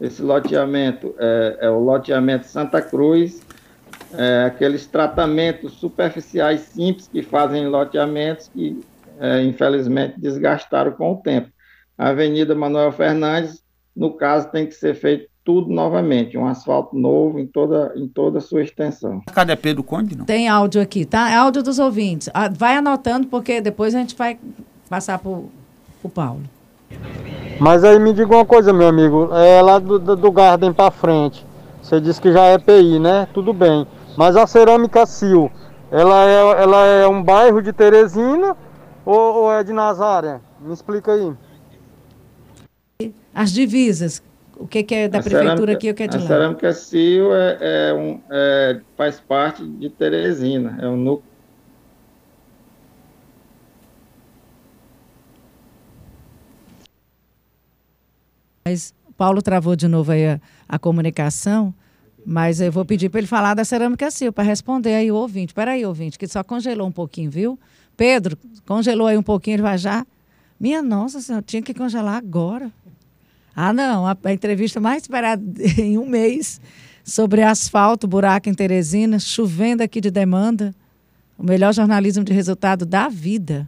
Esse 0.00 0.22
loteamento 0.22 1.14
é, 1.18 1.58
é 1.62 1.70
o 1.70 1.78
loteamento 1.78 2.46
Santa 2.46 2.80
Cruz, 2.80 3.42
é, 4.14 4.44
aqueles 4.44 4.86
tratamentos 4.86 5.74
superficiais 5.74 6.60
simples 6.60 7.08
que 7.08 7.22
fazem 7.22 7.68
loteamentos 7.68 8.48
que, 8.48 8.80
é, 9.20 9.42
infelizmente, 9.42 10.18
desgastaram 10.18 10.92
com 10.92 11.12
o 11.12 11.16
tempo. 11.16 11.50
A 11.96 12.08
Avenida 12.08 12.54
Manuel 12.54 12.92
Fernandes, 12.92 13.62
no 13.94 14.14
caso, 14.14 14.50
tem 14.50 14.66
que 14.66 14.74
ser 14.74 14.94
feito 14.94 15.28
tudo 15.46 15.72
novamente, 15.72 16.36
um 16.36 16.44
asfalto 16.44 16.98
novo 16.98 17.38
em 17.38 17.46
toda, 17.46 17.92
em 17.94 18.08
toda 18.08 18.38
a 18.38 18.40
sua 18.40 18.62
extensão. 18.62 19.22
Cadê 19.32 19.54
Pedro 19.54 19.84
Conde? 19.84 20.18
Não? 20.18 20.24
Tem 20.24 20.48
áudio 20.48 20.82
aqui, 20.82 21.04
tá? 21.04 21.30
É 21.30 21.36
áudio 21.36 21.62
dos 21.62 21.78
ouvintes. 21.78 22.28
Ah, 22.34 22.48
vai 22.48 22.76
anotando, 22.76 23.28
porque 23.28 23.60
depois 23.60 23.94
a 23.94 23.98
gente 24.00 24.16
vai 24.16 24.36
passar 24.90 25.20
para 25.20 25.30
o 25.30 26.08
Paulo. 26.12 26.42
Mas 27.60 27.84
aí 27.84 27.96
me 28.00 28.12
diga 28.12 28.34
uma 28.34 28.44
coisa, 28.44 28.72
meu 28.72 28.88
amigo, 28.88 29.30
é 29.32 29.62
lá 29.62 29.78
do, 29.78 30.00
do, 30.00 30.16
do 30.16 30.32
Garden 30.32 30.72
para 30.72 30.90
frente. 30.90 31.46
Você 31.80 32.00
disse 32.00 32.20
que 32.20 32.32
já 32.32 32.42
é 32.46 32.58
PI, 32.58 32.98
né? 32.98 33.28
Tudo 33.32 33.52
bem. 33.52 33.86
Mas 34.16 34.34
a 34.34 34.48
Cerâmica 34.48 35.06
Sil, 35.06 35.46
ela 35.92 36.28
é, 36.28 36.62
ela 36.62 36.86
é 36.86 37.06
um 37.06 37.22
bairro 37.22 37.62
de 37.62 37.72
Teresina 37.72 38.56
ou, 39.04 39.34
ou 39.36 39.52
é 39.52 39.62
de 39.62 39.72
Nazaré? 39.72 40.40
Me 40.60 40.74
explica 40.74 41.12
aí. 41.12 41.32
As 43.32 43.52
divisas, 43.52 44.20
o 44.58 44.66
que, 44.66 44.82
que 44.82 44.94
é 44.94 45.08
da 45.08 45.18
a 45.18 45.22
prefeitura 45.22 45.54
cerâmica, 45.56 45.72
aqui 45.72 45.86
e 45.86 45.90
o 45.90 45.94
que 45.94 46.02
é 46.02 46.06
de 46.06 46.16
a 46.16 46.20
lá? 46.20 46.24
A 46.24 46.28
Cerâmica 46.28 46.72
Cio 46.72 47.34
é, 47.34 47.58
é 47.60 47.94
um, 47.94 48.20
é, 48.30 48.80
faz 48.96 49.20
parte 49.20 49.66
de 49.66 49.90
Teresina, 49.90 50.78
é 50.80 50.88
um 50.88 50.96
núcleo. 50.96 51.30
Mas 58.64 58.94
Paulo 59.16 59.42
travou 59.42 59.76
de 59.76 59.86
novo 59.86 60.10
aí 60.10 60.26
a, 60.26 60.40
a 60.68 60.78
comunicação, 60.78 61.72
mas 62.24 62.60
eu 62.60 62.72
vou 62.72 62.84
pedir 62.84 63.10
para 63.10 63.20
ele 63.20 63.28
falar 63.28 63.54
da 63.54 63.64
Cerâmica 63.64 64.10
Cio 64.10 64.32
para 64.32 64.42
responder 64.42 64.94
aí 64.94 65.12
o 65.12 65.16
ouvinte. 65.16 65.50
Espera 65.50 65.72
aí, 65.72 65.84
ouvinte, 65.84 66.18
que 66.18 66.26
só 66.26 66.42
congelou 66.42 66.88
um 66.88 66.92
pouquinho, 66.92 67.30
viu? 67.30 67.58
Pedro, 67.96 68.36
congelou 68.66 69.06
aí 69.06 69.16
um 69.16 69.22
pouquinho, 69.22 69.56
ele 69.56 69.62
vai 69.62 69.78
já. 69.78 70.04
Minha 70.58 70.82
nossa 70.82 71.20
senhora, 71.20 71.44
tinha 71.46 71.62
que 71.62 71.74
congelar 71.74 72.16
agora. 72.16 72.72
Ah, 73.58 73.72
não, 73.72 74.06
a, 74.06 74.14
a 74.22 74.32
entrevista 74.34 74.78
mais 74.78 75.04
esperada 75.04 75.42
em 75.80 75.96
um 75.96 76.06
mês 76.06 76.60
sobre 77.02 77.42
asfalto, 77.42 78.06
buraco 78.06 78.50
em 78.50 78.54
Teresina, 78.54 79.18
chovendo 79.18 79.82
aqui 79.82 79.98
de 79.98 80.10
demanda. 80.10 80.74
O 81.38 81.42
melhor 81.42 81.72
jornalismo 81.72 82.22
de 82.22 82.34
resultado 82.34 82.84
da 82.84 83.08
vida. 83.08 83.66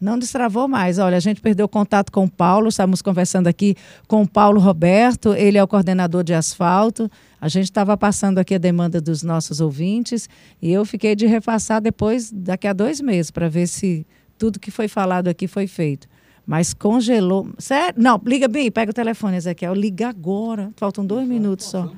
Não 0.00 0.18
destravou 0.18 0.66
mais. 0.66 0.98
Olha, 0.98 1.16
a 1.16 1.20
gente 1.20 1.40
perdeu 1.40 1.68
contato 1.68 2.10
com 2.10 2.24
o 2.24 2.30
Paulo, 2.30 2.68
estamos 2.68 3.00
conversando 3.00 3.46
aqui 3.46 3.76
com 4.08 4.22
o 4.22 4.28
Paulo 4.28 4.60
Roberto, 4.60 5.32
ele 5.32 5.58
é 5.58 5.62
o 5.62 5.68
coordenador 5.68 6.24
de 6.24 6.34
asfalto. 6.34 7.08
A 7.40 7.48
gente 7.48 7.64
estava 7.66 7.96
passando 7.96 8.38
aqui 8.38 8.56
a 8.56 8.58
demanda 8.58 9.00
dos 9.00 9.22
nossos 9.22 9.60
ouvintes 9.60 10.28
e 10.60 10.72
eu 10.72 10.84
fiquei 10.84 11.14
de 11.14 11.26
repassar 11.26 11.80
depois, 11.80 12.32
daqui 12.32 12.66
a 12.66 12.72
dois 12.72 13.00
meses, 13.00 13.30
para 13.30 13.48
ver 13.48 13.68
se 13.68 14.04
tudo 14.36 14.58
que 14.58 14.72
foi 14.72 14.88
falado 14.88 15.28
aqui 15.28 15.46
foi 15.46 15.68
feito. 15.68 16.08
Mas 16.46 16.74
congelou. 16.74 17.48
Sério? 17.58 17.94
Não, 17.96 18.20
liga 18.24 18.48
bem, 18.48 18.70
pega 18.70 18.90
o 18.90 18.94
telefone, 18.94 19.36
Ezequiel. 19.36 19.74
Liga 19.74 20.08
agora. 20.08 20.70
Faltam 20.76 21.04
dois 21.04 21.26
minutos 21.26 21.66
só. 21.66 21.90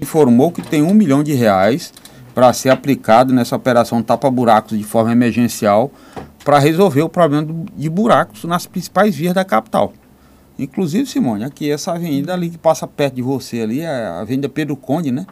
Informou 0.00 0.52
que 0.52 0.62
tem 0.62 0.82
um 0.82 0.94
milhão 0.94 1.22
de 1.22 1.32
reais 1.32 1.92
para 2.34 2.52
ser 2.52 2.70
aplicado 2.70 3.32
nessa 3.32 3.56
operação 3.56 4.02
tapa-buracos 4.02 4.78
de 4.78 4.84
forma 4.84 5.12
emergencial 5.12 5.90
para 6.44 6.58
resolver 6.58 7.02
o 7.02 7.08
problema 7.08 7.46
de 7.76 7.88
buracos 7.88 8.44
nas 8.44 8.66
principais 8.66 9.14
vias 9.14 9.34
da 9.34 9.44
capital. 9.44 9.92
Inclusive, 10.58 11.06
Simone, 11.06 11.44
aqui 11.44 11.70
essa 11.70 11.92
avenida 11.92 12.34
ali 12.34 12.50
que 12.50 12.58
passa 12.58 12.86
perto 12.86 13.14
de 13.14 13.22
você 13.22 13.60
ali, 13.60 13.80
é 13.80 13.88
a 13.88 14.20
Avenida 14.20 14.48
Pedro 14.48 14.76
Conde, 14.76 15.10
né? 15.10 15.26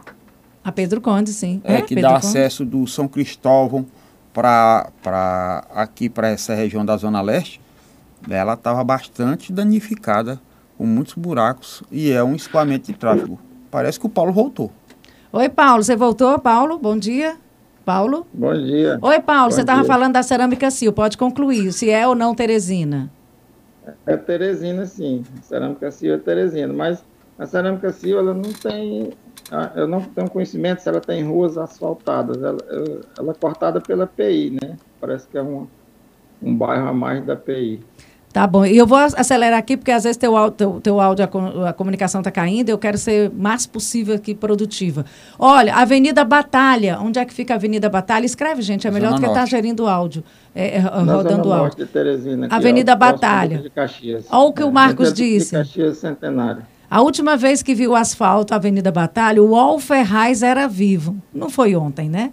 A 0.63 0.71
Pedro 0.71 0.99
Conde, 0.99 1.31
sim. 1.31 1.61
É, 1.63 1.75
é 1.75 1.81
que 1.81 1.95
Pedro 1.95 2.09
dá 2.09 2.19
Conde. 2.19 2.27
acesso 2.27 2.65
do 2.65 2.85
São 2.87 3.07
Cristóvão 3.07 3.85
para 4.33 5.63
aqui 5.73 6.09
para 6.09 6.29
essa 6.29 6.55
região 6.55 6.83
da 6.83 6.97
Zona 6.97 7.21
Leste 7.21 7.61
ela 8.27 8.53
estava 8.53 8.83
bastante 8.83 9.53
danificada, 9.53 10.39
com 10.77 10.85
muitos 10.85 11.13
buracos, 11.13 11.83
e 11.91 12.11
é 12.11 12.23
um 12.23 12.35
escoamento 12.35 12.91
de 12.91 12.97
tráfego. 12.97 13.39
Parece 13.69 13.99
que 13.99 14.05
o 14.05 14.09
Paulo 14.09 14.33
voltou. 14.33 14.71
Oi, 15.31 15.47
Paulo, 15.47 15.83
você 15.83 15.95
voltou, 15.95 16.39
Paulo? 16.39 16.79
Bom 16.79 16.97
dia. 16.97 17.37
Paulo? 17.85 18.25
Bom 18.33 18.53
dia. 18.53 18.99
Oi, 19.01 19.19
Paulo, 19.19 19.49
Bom 19.49 19.51
você 19.51 19.61
estava 19.61 19.83
falando 19.83 20.13
da 20.13 20.23
cerâmica 20.23 20.69
Sil, 20.73 20.93
pode 20.93 21.17
concluir, 21.17 21.71
se 21.71 21.89
é 21.89 22.07
ou 22.07 22.15
não 22.15 22.35
Teresina. 22.35 23.11
É 24.05 24.15
Teresina, 24.15 24.85
sim. 24.85 25.23
A 25.39 25.41
cerâmica 25.41 25.89
Sil 25.89 26.13
é 26.13 26.17
Teresina, 26.17 26.71
mas 26.71 27.03
a 27.37 27.45
cerâmica 27.45 27.91
Sil, 27.93 28.19
ela 28.19 28.33
não 28.33 28.51
tem, 28.53 29.11
eu 29.75 29.87
não 29.87 30.01
tenho 30.01 30.29
conhecimento 30.29 30.81
se 30.81 30.89
ela 30.89 31.01
tem 31.01 31.23
ruas 31.23 31.57
asfaltadas, 31.57 32.37
ela, 32.41 32.59
ela 33.17 33.31
é 33.31 33.33
cortada 33.33 33.81
pela 33.81 34.05
PI, 34.05 34.57
né? 34.61 34.77
Parece 34.99 35.27
que 35.27 35.37
é 35.37 35.41
um, 35.41 35.67
um 36.41 36.55
bairro 36.55 36.87
a 36.87 36.93
mais 36.93 37.25
da 37.25 37.35
PI. 37.35 37.79
Tá 38.31 38.45
bom. 38.45 38.63
E 38.63 38.77
eu 38.77 38.85
vou 38.85 38.97
acelerar 38.97 39.57
aqui, 39.57 39.75
porque 39.75 39.91
às 39.91 40.03
vezes 40.03 40.17
teu, 40.17 40.51
teu, 40.51 40.79
teu 40.81 41.01
áudio, 41.01 41.25
a, 41.25 41.69
a 41.69 41.73
comunicação 41.73 42.21
está 42.21 42.29
caindo, 42.29 42.69
eu 42.69 42.77
quero 42.77 42.97
ser 42.97 43.31
mais 43.31 43.65
possível 43.65 44.15
aqui 44.15 44.35
produtiva. 44.35 45.03
Olha, 45.37 45.73
Avenida 45.75 46.23
Batalha. 46.23 46.99
Onde 47.01 47.17
é 47.17 47.25
que 47.25 47.33
fica 47.33 47.53
a 47.53 47.57
Avenida 47.57 47.89
Batalha? 47.89 48.25
Escreve, 48.25 48.61
gente, 48.61 48.87
é 48.87 48.91
melhor 48.91 49.13
do 49.13 49.19
que 49.19 49.25
estar 49.25 49.39
tá 49.39 49.45
gerindo 49.47 49.87
áudio, 49.87 50.23
é, 50.53 50.77
é, 50.77 50.79
rodando 50.79 51.51
áudio. 51.51 51.77
De 51.79 51.85
Teresina, 51.87 52.45
aqui, 52.45 52.55
Avenida 52.55 52.93
ó, 52.93 52.95
Batalha. 52.95 53.57
De 53.57 53.69
Caxias. 53.69 54.25
Olha 54.29 54.41
o 54.41 54.53
que 54.53 54.61
é, 54.61 54.65
o 54.65 54.71
Marcos 54.71 55.11
disse. 55.11 55.55
Caxias 55.55 55.97
Centenário. 55.97 56.61
A 56.89 57.01
última 57.01 57.35
vez 57.35 57.61
que 57.63 57.73
viu 57.75 57.91
o 57.91 57.95
asfalto, 57.95 58.53
Avenida 58.53 58.91
Batalha, 58.91 59.41
o 59.41 59.51
Ol 59.51 59.79
Ferraz 59.79 60.41
era 60.41 60.67
vivo. 60.67 61.15
Não 61.33 61.49
foi 61.49 61.75
ontem, 61.75 62.09
né? 62.09 62.31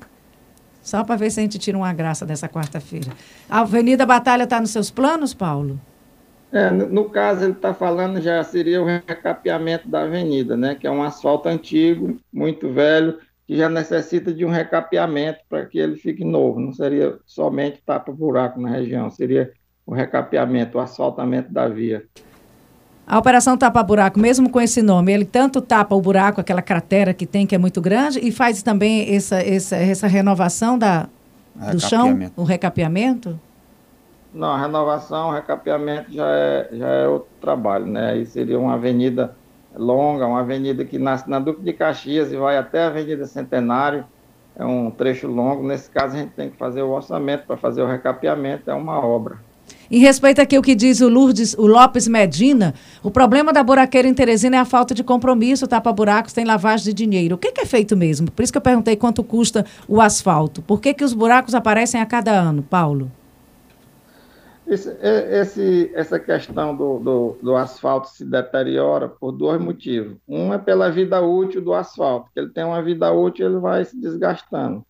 Só 0.87 1.03
para 1.03 1.17
ver 1.17 1.33
se 1.33 1.41
a 1.41 1.43
gente 1.43 1.59
tira 1.59 1.77
uma 1.77 1.93
graça 1.93 2.25
dessa 2.25 2.49
quarta-feira. 2.49 3.11
A 3.51 3.63
Avenida 3.63 4.07
Batalha 4.07 4.45
está 4.45 4.61
nos 4.61 4.71
seus 4.71 4.89
planos, 4.89 5.35
Paulo? 5.35 5.81
É, 6.53 6.71
no, 6.71 7.11
caso, 7.11 7.43
ele 7.43 7.55
está 7.55 7.75
falando 7.75 8.21
já 8.21 8.41
seria 8.45 8.81
o 8.81 8.85
recapeamento 8.85 9.89
da 9.89 10.03
avenida, 10.03 10.57
né? 10.57 10.77
Que 10.77 10.87
é 10.87 10.91
um 10.91 11.03
asfalto 11.03 11.49
antigo, 11.49 12.17
muito 12.33 12.73
velho, 12.73 13.19
que 13.49 13.57
já 13.57 13.69
necessita 13.69 14.33
de 14.33 14.45
um 14.45 14.49
recapeamento 14.49 15.41
para 15.49 15.67
que 15.67 15.77
ele 15.77 15.97
fique 15.97 16.25
novo. 16.25 16.61
Não 16.61 16.73
seria 16.73 17.19
somente 17.27 17.83
tapa-buraco 17.85 18.61
na 18.61 18.71
região, 18.71 19.11
seria 19.11 19.51
o 19.85 19.93
recapeamento, 19.93 20.79
o 20.79 20.81
asfaltamento 20.81 21.53
da 21.53 21.67
via. 21.67 22.05
A 23.07 23.19
operação 23.19 23.57
tapa-buraco, 23.57 24.19
mesmo 24.19 24.51
com 24.51 24.61
esse 24.61 24.83
nome, 24.83 25.13
ele 25.13 25.25
tanto 25.25 25.61
tapa 25.61 25.95
o 25.95 26.01
buraco, 26.01 26.41
aquela 26.41 26.61
cratera 26.61 27.15
que 27.15 27.25
tem, 27.25 27.47
que 27.47 27.55
é 27.55 27.59
muito 27.59 27.81
grande, 27.81 28.19
e 28.19 28.33
faz 28.33 28.63
também 28.65 29.15
essa, 29.15 29.41
essa, 29.41 29.77
essa 29.77 30.07
renovação 30.09 30.77
da, 30.77 31.09
do 31.71 31.79
chão, 31.79 32.19
o 32.37 32.43
recapeamento? 32.43 33.39
Não, 34.35 34.49
a 34.49 34.61
renovação, 34.61 35.29
o 35.29 35.33
recapeamento 35.33 36.13
já 36.13 36.27
é, 36.29 36.69
já 36.73 36.89
é 36.89 37.09
outro 37.09 37.29
trabalho, 37.41 37.87
né? 37.87 38.11
Aí 38.11 38.27
seria 38.27 38.59
uma 38.59 38.75
avenida 38.75 39.37
longa, 39.77 40.27
uma 40.27 40.41
avenida 40.41 40.85
que 40.85 40.99
nasce 40.99 41.31
na 41.31 41.39
Duque 41.39 41.63
de 41.63 41.73
Caxias 41.73 42.33
e 42.33 42.37
vai 42.37 42.59
até 42.59 42.83
a 42.83 42.87
Avenida 42.89 43.25
Centenário, 43.25 44.05
é 44.57 44.65
um 44.65 44.91
trecho 44.91 45.29
longo. 45.29 45.63
Nesse 45.67 45.89
caso, 45.89 46.17
a 46.17 46.19
gente 46.19 46.33
tem 46.33 46.51
que 46.51 46.57
fazer 46.57 46.83
o 46.83 46.91
orçamento 46.91 47.47
para 47.47 47.57
fazer 47.57 47.83
o 47.83 47.87
recapeamento, 47.87 48.69
é 48.69 48.75
uma 48.75 48.99
obra. 48.99 49.39
Em 49.91 50.01
respeito 50.01 50.41
aqui 50.41 50.57
ao 50.57 50.63
que 50.63 50.75
diz 50.75 51.01
o 51.01 51.09
Lourdes, 51.09 51.55
o 51.55 51.67
Lopes 51.67 52.09
Medina, 52.09 52.75
o 53.03 53.11
problema 53.11 53.53
da 53.53 53.63
buraqueira 53.63 54.09
em 54.09 54.15
Teresina 54.15 54.57
é 54.57 54.61
a 54.61 54.65
falta 54.65 54.93
de 54.93 55.05
compromisso, 55.05 55.67
tapa-buracos, 55.67 56.33
tem 56.33 56.45
lavagem 56.45 56.87
de 56.87 56.93
dinheiro. 56.93 57.37
O 57.37 57.39
que, 57.39 57.53
que, 57.53 57.61
é 57.61 57.67
feito 57.67 57.97
mesmo? 57.97 58.31
Por 58.31 58.43
isso 58.43 58.53
que 58.53 58.59
eu 58.59 58.63
perguntei 58.63 58.97
quanto 58.97 59.23
custa 59.23 59.65
o 59.87 60.01
asfalto. 60.01 60.61
Por 60.61 60.81
que, 60.81 60.93
que 60.93 61.05
os 61.05 61.13
buracos 61.13 61.55
aparecem 61.55 62.01
a 62.01 62.07
cada 62.07 62.33
ano, 62.33 62.63
Paulo? 62.63 63.11
Esse, 64.67 64.91
esse, 65.01 65.93
essa 65.95 66.19
questão 66.19 66.77
do, 66.77 66.99
do, 66.99 67.37
do, 67.41 67.55
asfalto 67.55 68.09
se 68.09 68.25
deteriora 68.25 69.09
por 69.09 69.31
dois 69.31 69.61
motivos. 69.61 70.17
Um 70.27 70.53
é 70.53 70.59
pela 70.59 70.91
vida 70.91 71.21
útil 71.21 71.63
do 71.63 71.73
asfalto, 71.73 72.29
que 72.35 72.41
ele 72.41 72.51
tem 72.51 72.65
uma 72.65 72.83
vida 72.83 73.13
útil 73.13 73.47
ele 73.47 73.61
vai 73.61 73.85
se 73.85 73.97
desgastando. 73.97 74.85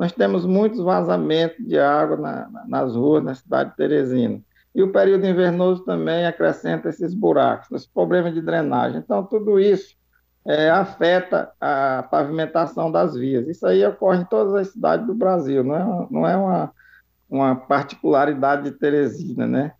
Nós 0.00 0.12
temos 0.12 0.46
muitos 0.46 0.80
vazamentos 0.80 1.62
de 1.62 1.78
água 1.78 2.16
na, 2.16 2.64
nas 2.66 2.96
ruas 2.96 3.22
na 3.22 3.34
cidade 3.34 3.68
de 3.68 3.76
Teresina. 3.76 4.40
E 4.74 4.82
o 4.82 4.90
período 4.90 5.26
invernoso 5.26 5.84
também 5.84 6.24
acrescenta 6.24 6.88
esses 6.88 7.12
buracos, 7.12 7.70
esse 7.70 7.86
problema 7.86 8.32
de 8.32 8.40
drenagem. 8.40 8.98
Então, 8.98 9.22
tudo 9.22 9.60
isso 9.60 9.94
é, 10.46 10.70
afeta 10.70 11.52
a 11.60 12.02
pavimentação 12.10 12.90
das 12.90 13.14
vias. 13.14 13.46
Isso 13.46 13.66
aí 13.66 13.84
ocorre 13.84 14.22
em 14.22 14.24
todas 14.24 14.54
as 14.54 14.68
cidades 14.68 15.06
do 15.06 15.12
Brasil, 15.12 15.62
não 15.62 15.76
é, 15.76 16.06
não 16.10 16.26
é 16.26 16.34
uma, 16.34 16.72
uma 17.28 17.54
particularidade 17.54 18.70
de 18.70 18.78
Teresina, 18.78 19.46
né? 19.46 19.74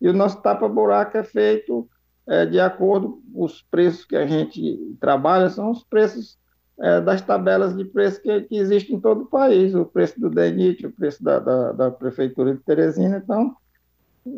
E 0.00 0.08
o 0.08 0.14
nosso 0.14 0.40
tapa-buraco 0.40 1.18
é 1.18 1.22
feito 1.22 1.86
é, 2.26 2.46
de 2.46 2.58
acordo 2.58 3.20
os 3.34 3.60
preços 3.60 4.06
que 4.06 4.16
a 4.16 4.26
gente 4.26 4.96
trabalha, 4.98 5.50
são 5.50 5.70
os 5.70 5.84
preços 5.84 6.38
é, 6.78 7.00
das 7.00 7.22
tabelas 7.22 7.76
de 7.76 7.84
preço 7.84 8.20
que, 8.20 8.42
que, 8.42 8.56
existem 8.56 8.96
em 8.96 9.00
todo 9.00 9.22
o 9.22 9.26
país, 9.26 9.74
o 9.74 9.84
preço 9.84 10.20
do 10.20 10.28
DENIT, 10.28 10.86
o 10.86 10.92
preço 10.92 11.22
da, 11.22 11.38
da, 11.38 11.72
da 11.72 11.90
Prefeitura 11.90 12.54
de 12.54 12.60
Teresina, 12.60 13.16
então 13.16 13.56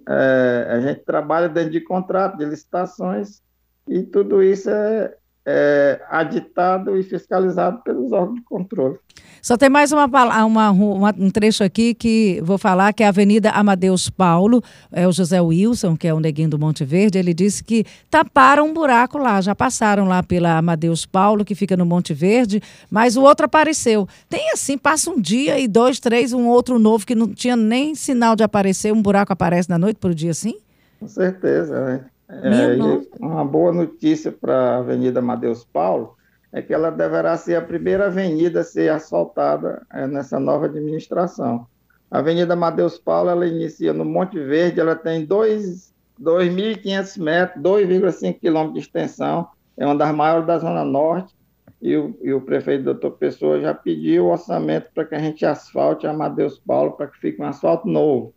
é, 0.08 0.66
a 0.70 0.80
gente 0.80 1.00
trabalha 1.00 1.48
dentro 1.48 1.70
de 1.70 1.80
contrato, 1.80 2.36
de 2.36 2.44
licitações, 2.44 3.42
e 3.88 4.02
tudo 4.02 4.42
isso 4.42 4.70
é, 4.70 5.16
é, 5.50 5.98
aditado 6.10 6.94
e 6.98 7.02
fiscalizado 7.02 7.78
pelos 7.82 8.12
órgãos 8.12 8.34
de 8.34 8.42
controle. 8.42 8.98
Só 9.40 9.56
tem 9.56 9.70
mais 9.70 9.92
uma, 9.92 10.04
uma, 10.04 10.70
uma, 10.70 11.14
um 11.18 11.30
trecho 11.30 11.64
aqui 11.64 11.94
que 11.94 12.38
vou 12.44 12.58
falar, 12.58 12.92
que 12.92 13.02
é 13.02 13.06
a 13.06 13.08
Avenida 13.08 13.50
Amadeus 13.52 14.10
Paulo, 14.10 14.62
é 14.92 15.08
o 15.08 15.12
José 15.12 15.40
Wilson, 15.40 15.96
que 15.96 16.06
é 16.06 16.12
o 16.12 16.20
neguinho 16.20 16.50
do 16.50 16.58
Monte 16.58 16.84
Verde, 16.84 17.18
ele 17.18 17.32
disse 17.32 17.64
que 17.64 17.86
taparam 18.10 18.66
um 18.66 18.74
buraco 18.74 19.16
lá, 19.16 19.40
já 19.40 19.54
passaram 19.54 20.06
lá 20.06 20.22
pela 20.22 20.58
Amadeus 20.58 21.06
Paulo, 21.06 21.46
que 21.46 21.54
fica 21.54 21.78
no 21.78 21.86
Monte 21.86 22.12
Verde, 22.12 22.60
mas 22.90 23.16
o 23.16 23.22
outro 23.22 23.46
apareceu. 23.46 24.06
Tem 24.28 24.50
assim, 24.52 24.76
passa 24.76 25.10
um 25.10 25.18
dia 25.18 25.58
e 25.58 25.66
dois, 25.66 25.98
três, 25.98 26.34
um 26.34 26.46
outro 26.46 26.78
novo 26.78 27.06
que 27.06 27.14
não 27.14 27.28
tinha 27.28 27.56
nem 27.56 27.94
sinal 27.94 28.36
de 28.36 28.42
aparecer, 28.42 28.92
um 28.92 29.00
buraco 29.00 29.32
aparece 29.32 29.70
na 29.70 29.78
noite 29.78 29.96
por 29.96 30.12
dia 30.12 30.32
assim? 30.32 30.58
Com 31.00 31.08
certeza, 31.08 31.86
né? 31.86 32.04
É, 32.30 32.76
uma 33.18 33.44
boa 33.44 33.72
notícia 33.72 34.30
para 34.30 34.54
a 34.54 34.78
Avenida 34.78 35.22
Madeus 35.22 35.64
Paulo 35.64 36.14
é 36.52 36.60
que 36.60 36.74
ela 36.74 36.90
deverá 36.90 37.36
ser 37.36 37.56
a 37.56 37.62
primeira 37.62 38.06
avenida 38.06 38.60
a 38.60 38.64
ser 38.64 38.90
asfaltada 38.90 39.86
é, 39.92 40.06
nessa 40.06 40.38
nova 40.38 40.66
administração. 40.66 41.66
A 42.10 42.18
Avenida 42.18 42.54
Madeus 42.56 42.98
Paulo 42.98 43.30
ela 43.30 43.46
inicia 43.46 43.92
no 43.92 44.04
Monte 44.04 44.38
Verde, 44.38 44.80
ela 44.80 44.96
tem 44.96 45.26
2.500 45.26 47.18
metros, 47.22 47.62
2,5 47.62 48.38
quilômetros 48.40 48.74
de 48.74 48.80
extensão, 48.80 49.48
é 49.76 49.84
uma 49.84 49.96
das 49.96 50.14
maiores 50.14 50.46
da 50.46 50.58
Zona 50.58 50.84
Norte, 50.84 51.34
e 51.80 51.96
o, 51.96 52.18
e 52.22 52.32
o 52.32 52.40
prefeito 52.40 52.84
doutor 52.84 53.12
Pessoa 53.12 53.60
já 53.60 53.72
pediu 53.72 54.26
o 54.26 54.30
orçamento 54.30 54.88
para 54.92 55.04
que 55.04 55.14
a 55.14 55.18
gente 55.18 55.46
asfalte 55.46 56.06
a 56.06 56.12
Madeus 56.12 56.58
Paulo 56.58 56.92
para 56.92 57.06
que 57.06 57.18
fique 57.18 57.40
um 57.40 57.46
asfalto 57.46 57.86
novo. 57.86 58.34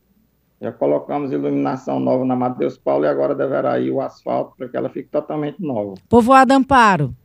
Já 0.62 0.72
colocamos 0.72 1.32
iluminação 1.32 2.00
nova 2.00 2.24
na 2.24 2.36
Matheus 2.36 2.78
Paulo 2.78 3.06
e 3.06 3.08
agora 3.08 3.34
deverá 3.34 3.80
ir 3.80 3.90
o 3.90 4.00
asfalto 4.00 4.54
para 4.56 4.70
que 4.70 4.78
ela 4.78 4.90
fique 4.90 5.10
totalmente 5.10 5.60
nova. 5.60 5.96
Povoado 6.08 6.54
Amparo, 6.54 7.16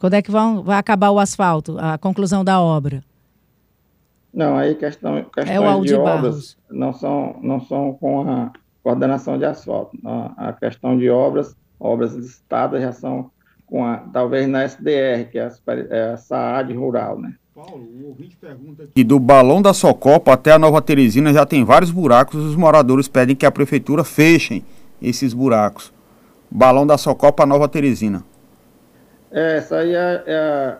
quando 0.00 0.14
é 0.14 0.22
que 0.22 0.30
vão, 0.30 0.62
vai 0.62 0.76
acabar 0.76 1.10
o 1.10 1.20
asfalto, 1.20 1.78
a 1.78 1.96
conclusão 1.96 2.44
da 2.44 2.60
obra? 2.60 3.04
Não, 4.32 4.56
aí 4.56 4.74
questão, 4.74 5.22
questões 5.22 5.50
é 5.50 5.60
o 5.60 5.84
de 5.84 5.94
obras 5.94 6.56
não 6.68 6.92
são, 6.92 7.38
não 7.40 7.60
são 7.60 7.94
com 7.94 8.28
a 8.28 8.52
coordenação 8.82 9.38
de 9.38 9.44
asfalto. 9.44 9.96
A, 10.04 10.48
a 10.48 10.52
questão 10.52 10.98
de 10.98 11.08
obras, 11.08 11.56
obras 11.78 12.12
licitadas 12.12 12.82
já 12.82 12.90
são 12.90 13.30
com 13.66 13.84
a, 13.84 13.98
talvez 14.12 14.48
na 14.48 14.64
SDR, 14.64 15.30
que 15.30 15.38
é 15.38 15.46
a, 15.46 15.50
é 15.90 16.12
a 16.12 16.16
SAAD 16.16 16.74
rural, 16.74 17.20
né? 17.20 17.36
Paulo, 17.54 17.86
o 18.02 18.08
ouvinte 18.08 18.36
pergunta 18.36 18.82
aqui. 18.82 18.90
E 18.96 19.04
do 19.04 19.16
balão 19.20 19.62
da 19.62 19.72
Socopa 19.72 20.32
até 20.32 20.50
a 20.50 20.58
Nova 20.58 20.82
Teresina 20.82 21.32
já 21.32 21.46
tem 21.46 21.64
vários 21.64 21.92
buracos. 21.92 22.44
Os 22.44 22.56
moradores 22.56 23.06
pedem 23.06 23.36
que 23.36 23.46
a 23.46 23.50
prefeitura 23.50 24.02
fechem 24.02 24.64
esses 25.00 25.32
buracos. 25.32 25.92
Balão 26.50 26.84
da 26.84 26.98
Socopa 26.98 27.46
Nova 27.46 27.68
Teresina. 27.68 28.24
É, 29.30 29.58
essa 29.58 29.76
aí 29.76 29.94
é, 29.94 30.24
é, 30.26 30.36
a, 30.36 30.78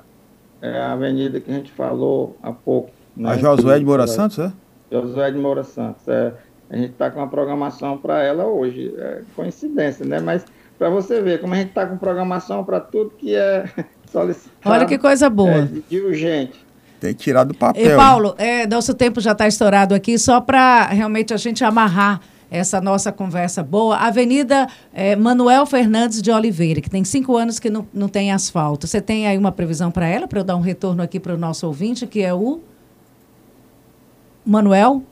é 0.63 0.79
a 0.81 0.93
avenida 0.95 1.39
que 1.41 1.49
a 1.49 1.55
gente 1.55 1.71
falou 1.71 2.37
há 2.43 2.51
pouco. 2.51 2.91
Né? 3.17 3.31
A 3.31 3.39
Josué 3.39 3.79
de 3.79 3.85
Moura 3.85 4.09
Santos, 4.09 4.41
é? 4.41 4.53
Josué 4.91 5.31
de 5.31 5.39
Moura 5.39 5.63
Santos. 5.63 6.09
É, 6.09 6.35
a 6.69 6.77
gente 6.77 6.91
está 6.91 7.09
com 7.09 7.21
uma 7.21 7.29
programação 7.29 7.97
para 7.97 8.21
ela 8.21 8.47
hoje. 8.47 8.93
É 8.99 9.23
coincidência, 9.37 10.05
né? 10.05 10.19
Mas 10.19 10.45
para 10.77 10.91
você 10.91 11.23
ver 11.23 11.41
como 11.41 11.55
a 11.55 11.57
gente 11.57 11.69
está 11.69 11.87
com 11.87 11.97
programação 11.97 12.65
para 12.65 12.81
tudo 12.81 13.11
que 13.11 13.37
é 13.37 13.65
solicitado. 14.11 14.75
Olha 14.75 14.87
que 14.87 14.99
coisa 14.99 15.31
boa. 15.31 15.51
É, 15.51 15.69
de 15.89 16.01
urgente. 16.01 16.64
Tem 17.05 17.13
que 17.13 17.23
tirar 17.23 17.45
do 17.45 17.53
papel. 17.53 17.85
E 17.85 17.97
Paulo, 17.97 18.35
é, 18.39 18.67
nosso 18.67 18.95
tempo 18.95 19.21
já 19.21 19.33
está 19.33 19.47
estourado 19.47 19.95
aqui, 19.95 20.19
só 20.19 20.41
para 20.41 20.87
realmente 20.87 21.35
a 21.35 21.37
gente 21.37 21.63
amarrar 21.63 22.19
essa 22.51 22.81
nossa 22.81 23.13
conversa 23.13 23.63
boa. 23.63 23.99
Avenida 23.99 24.67
é, 24.91 25.15
Manuel 25.15 25.67
Fernandes 25.67 26.23
de 26.23 26.31
Oliveira, 26.31 26.81
que 26.81 26.89
tem 26.89 27.05
cinco 27.05 27.37
anos 27.37 27.59
que 27.59 27.69
não, 27.69 27.87
não 27.93 28.09
tem 28.09 28.33
asfalto. 28.33 28.87
Você 28.87 29.03
tem 29.03 29.27
aí 29.27 29.37
uma 29.37 29.53
previsão 29.53 29.91
para 29.91 30.07
ela, 30.07 30.27
para 30.27 30.41
eu 30.41 30.45
dar 30.45 30.57
um 30.57 30.63
retorno 30.63 31.03
aqui 31.03 31.21
para 31.21 31.35
o 31.35 31.37
nosso 31.37 31.67
ouvinte, 31.67 32.07
que 32.07 32.23
é 32.23 32.33
o 32.33 32.61
Manuel? 34.43 35.03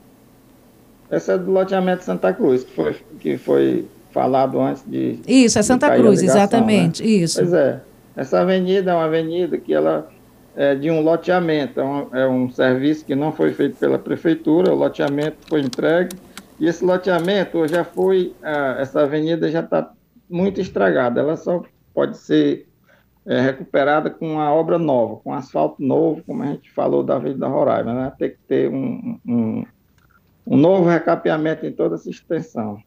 Essa 1.10 1.32
é 1.32 1.38
do 1.38 1.50
loteamento 1.50 2.04
Santa 2.04 2.32
Cruz, 2.32 2.64
que 2.64 2.72
foi, 2.72 2.96
que 3.20 3.36
foi 3.36 3.86
falado 4.12 4.58
antes 4.58 4.82
de. 4.86 5.18
Isso, 5.28 5.58
é 5.58 5.62
Santa 5.62 5.94
Cruz, 5.94 6.22
ligação, 6.22 6.40
exatamente. 6.40 7.02
Né? 7.02 7.08
Isso. 7.10 7.38
Pois 7.38 7.52
é. 7.52 7.82
Essa 8.16 8.40
avenida 8.40 8.92
é 8.92 8.94
uma 8.94 9.04
avenida 9.04 9.58
que 9.58 9.74
ela 9.74 10.10
é, 10.56 10.74
de 10.74 10.90
um 10.90 11.00
loteamento. 11.00 11.80
É 11.80 11.84
um, 11.84 12.16
é 12.16 12.28
um 12.28 12.50
serviço 12.50 13.04
que 13.04 13.14
não 13.14 13.32
foi 13.32 13.52
feito 13.52 13.76
pela 13.78 13.98
prefeitura, 13.98 14.72
o 14.72 14.76
loteamento 14.76 15.38
foi 15.48 15.60
entregue. 15.60 16.16
E 16.58 16.66
esse 16.66 16.84
loteamento 16.84 17.66
já 17.66 17.84
foi, 17.84 18.34
ah, 18.42 18.76
essa 18.78 19.02
avenida 19.02 19.50
já 19.50 19.60
está 19.60 19.92
muito 20.28 20.60
estragada, 20.60 21.20
ela 21.20 21.36
só 21.36 21.62
pode 21.92 22.16
ser 22.16 22.66
é, 23.26 23.40
recuperada 23.40 24.10
com 24.10 24.32
uma 24.34 24.52
obra 24.52 24.78
nova, 24.78 25.16
com 25.16 25.32
asfalto 25.32 25.82
novo, 25.82 26.22
como 26.26 26.42
a 26.42 26.46
gente 26.46 26.70
falou 26.70 27.02
da 27.02 27.16
Avenida 27.16 27.46
Roraima, 27.46 27.94
né? 27.94 28.12
Tem 28.18 28.30
que 28.30 28.38
ter 28.48 28.70
um, 28.70 29.18
um, 29.26 29.64
um 30.46 30.56
novo 30.56 30.88
recapeamento 30.88 31.64
em 31.64 31.72
toda 31.72 31.94
essa 31.94 32.10
extensão. 32.10 32.82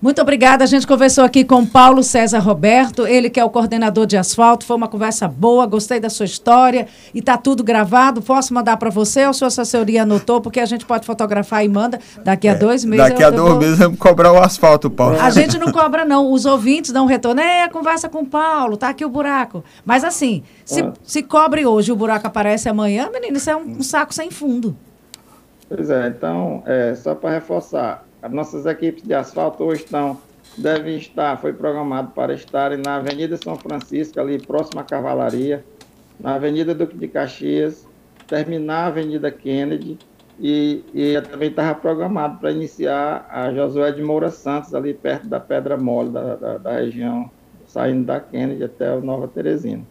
Muito 0.00 0.22
obrigada. 0.22 0.64
A 0.64 0.66
gente 0.66 0.86
conversou 0.86 1.24
aqui 1.24 1.44
com 1.44 1.66
Paulo 1.66 2.02
César 2.02 2.38
Roberto, 2.38 3.06
ele 3.06 3.28
que 3.28 3.38
é 3.38 3.44
o 3.44 3.50
coordenador 3.50 4.06
de 4.06 4.16
asfalto. 4.16 4.64
Foi 4.64 4.74
uma 4.74 4.88
conversa 4.88 5.28
boa, 5.28 5.66
gostei 5.66 6.00
da 6.00 6.08
sua 6.08 6.24
história 6.24 6.88
e 7.14 7.18
está 7.18 7.36
tudo 7.36 7.62
gravado. 7.62 8.22
Posso 8.22 8.54
mandar 8.54 8.78
para 8.78 8.88
você 8.88 9.26
ou 9.26 9.34
sua 9.34 9.48
assessoria 9.48 10.04
anotou? 10.04 10.40
Porque 10.40 10.58
a 10.58 10.64
gente 10.64 10.86
pode 10.86 11.04
fotografar 11.04 11.62
e 11.66 11.68
manda. 11.68 12.00
Daqui 12.24 12.48
a 12.48 12.52
é, 12.52 12.54
dois 12.54 12.82
meses. 12.82 13.10
Daqui 13.10 13.22
a 13.22 13.28
dois 13.28 13.50
vou... 13.50 13.58
meses 13.58 13.78
vamos 13.78 13.98
cobrar 13.98 14.32
o 14.32 14.38
asfalto, 14.38 14.88
Paulo. 14.88 15.20
A 15.20 15.28
gente 15.28 15.58
não 15.58 15.70
cobra, 15.70 16.06
não. 16.06 16.32
Os 16.32 16.46
ouvintes 16.46 16.92
dão 16.92 17.04
um 17.04 17.08
retorno. 17.08 17.42
É, 17.42 17.68
conversa 17.68 18.08
com 18.08 18.20
o 18.20 18.26
Paulo, 18.26 18.78
tá 18.78 18.88
aqui 18.88 19.04
o 19.04 19.08
buraco. 19.10 19.62
Mas 19.84 20.02
assim, 20.02 20.42
se, 20.64 20.80
é. 20.80 20.92
se 21.04 21.22
cobre 21.22 21.66
hoje 21.66 21.90
e 21.90 21.92
o 21.92 21.96
buraco 21.96 22.26
aparece 22.26 22.70
amanhã, 22.70 23.10
menino, 23.12 23.36
isso 23.36 23.50
é 23.50 23.56
um, 23.56 23.76
um 23.78 23.82
saco 23.82 24.14
sem 24.14 24.30
fundo. 24.30 24.74
Pois 25.68 25.90
é, 25.90 26.08
então, 26.08 26.62
é, 26.66 26.94
só 26.94 27.14
para 27.14 27.30
reforçar 27.30 28.02
as 28.22 28.30
nossas 28.30 28.66
equipes 28.66 29.02
de 29.02 29.14
asfalto 29.14 29.64
hoje 29.64 29.84
estão, 29.84 30.18
devem 30.56 30.96
estar, 30.96 31.38
foi 31.40 31.52
programado 31.52 32.10
para 32.12 32.34
estarem 32.34 32.78
na 32.78 32.96
Avenida 32.96 33.36
São 33.36 33.56
Francisco, 33.56 34.20
ali 34.20 34.38
próximo 34.38 34.80
à 34.80 34.84
Cavalaria, 34.84 35.64
na 36.18 36.34
Avenida 36.34 36.74
Duque 36.74 36.96
de 36.96 37.08
Caxias, 37.08 37.86
terminar 38.26 38.84
a 38.84 38.86
Avenida 38.86 39.30
Kennedy 39.30 39.98
e, 40.38 40.84
e 40.94 41.20
também 41.22 41.50
estava 41.50 41.74
programado 41.74 42.38
para 42.38 42.50
iniciar 42.52 43.26
a 43.30 43.52
Josué 43.52 43.92
de 43.92 44.02
Moura 44.02 44.30
Santos, 44.30 44.74
ali 44.74 44.94
perto 44.94 45.26
da 45.26 45.40
Pedra 45.40 45.76
Mole, 45.76 46.10
da, 46.10 46.36
da, 46.36 46.58
da 46.58 46.72
região, 46.72 47.30
saindo 47.66 48.04
da 48.04 48.20
Kennedy 48.20 48.64
até 48.64 48.88
a 48.88 48.96
Nova 48.96 49.28
Teresina. 49.28 49.84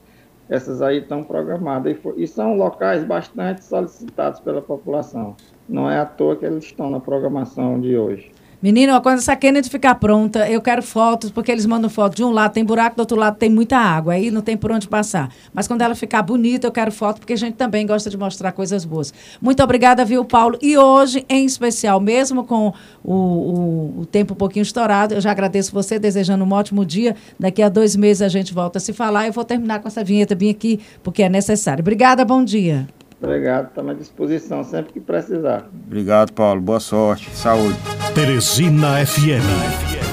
Essas 0.49 0.81
aí 0.81 0.97
estão 0.97 1.23
programadas 1.23 1.95
e, 1.95 2.23
e 2.23 2.27
são 2.27 2.55
locais 2.57 3.03
bastante 3.03 3.63
solicitados 3.63 4.39
pela 4.39 4.61
população. 4.61 5.35
Não 5.67 5.89
é 5.89 5.99
à 5.99 6.05
toa 6.05 6.35
que 6.35 6.45
eles 6.45 6.63
estão 6.63 6.89
na 6.89 6.99
programação 6.99 7.79
de 7.79 7.95
hoje. 7.95 8.31
Menino, 8.61 8.99
quando 9.01 9.19
essa 9.19 9.37
Kennedy 9.37 9.69
ficar 9.69 9.95
pronta, 9.95 10.49
eu 10.49 10.59
quero 10.59 10.83
fotos, 10.83 11.31
porque 11.31 11.49
eles 11.49 11.65
mandam 11.65 11.89
foto. 11.89 12.15
De 12.15 12.23
um 12.25 12.31
lado 12.31 12.51
tem 12.51 12.65
buraco, 12.65 12.97
do 12.97 12.99
outro 12.99 13.17
lado 13.17 13.37
tem 13.37 13.49
muita 13.49 13.77
água, 13.77 14.13
aí 14.13 14.29
não 14.29 14.41
tem 14.41 14.57
por 14.57 14.69
onde 14.69 14.85
passar. 14.85 15.29
Mas 15.53 15.65
quando 15.65 15.81
ela 15.81 15.95
ficar 15.95 16.21
bonita, 16.21 16.67
eu 16.67 16.71
quero 16.71 16.91
foto, 16.91 17.19
porque 17.19 17.31
a 17.31 17.37
gente 17.37 17.55
também 17.55 17.87
gosta 17.87 18.09
de 18.09 18.17
mostrar 18.17 18.51
coisas 18.51 18.83
boas. 18.83 19.13
Muito 19.41 19.63
obrigada, 19.63 20.03
viu, 20.03 20.25
Paulo? 20.25 20.57
E 20.61 20.77
hoje, 20.77 21.25
em 21.29 21.45
especial, 21.45 22.01
mesmo 22.01 22.43
com 22.43 22.73
o, 23.01 23.13
o, 23.13 23.99
o 24.01 24.05
tempo 24.05 24.33
um 24.33 24.37
pouquinho 24.37 24.63
estourado, 24.63 25.13
eu 25.13 25.21
já 25.21 25.31
agradeço 25.31 25.71
você, 25.71 25.97
desejando 25.97 26.43
um 26.43 26.51
ótimo 26.51 26.85
dia. 26.85 27.15
Daqui 27.39 27.61
a 27.61 27.69
dois 27.69 27.95
meses 27.95 28.21
a 28.21 28.27
gente 28.27 28.53
volta 28.53 28.77
a 28.77 28.81
se 28.81 28.91
falar. 28.91 29.25
Eu 29.25 29.31
vou 29.31 29.45
terminar 29.45 29.79
com 29.79 29.87
essa 29.87 30.03
vinheta 30.03 30.35
bem 30.35 30.49
aqui, 30.49 30.81
porque 31.01 31.23
é 31.23 31.29
necessário. 31.29 31.81
Obrigada, 31.81 32.25
bom 32.25 32.43
dia. 32.43 32.85
Obrigado, 33.21 33.67
estamos 33.67 33.91
à 33.91 33.93
disposição 33.95 34.63
sempre 34.63 34.93
que 34.93 34.99
precisar. 34.99 35.67
Obrigado, 35.85 36.31
Paulo. 36.31 36.61
Boa 36.61 36.79
sorte. 36.79 37.29
Saúde. 37.31 37.77
Teresina 38.15 39.05
FM. 39.05 39.43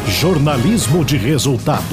Jornalismo 0.08 1.04
de 1.04 1.16
resultado. 1.16 1.84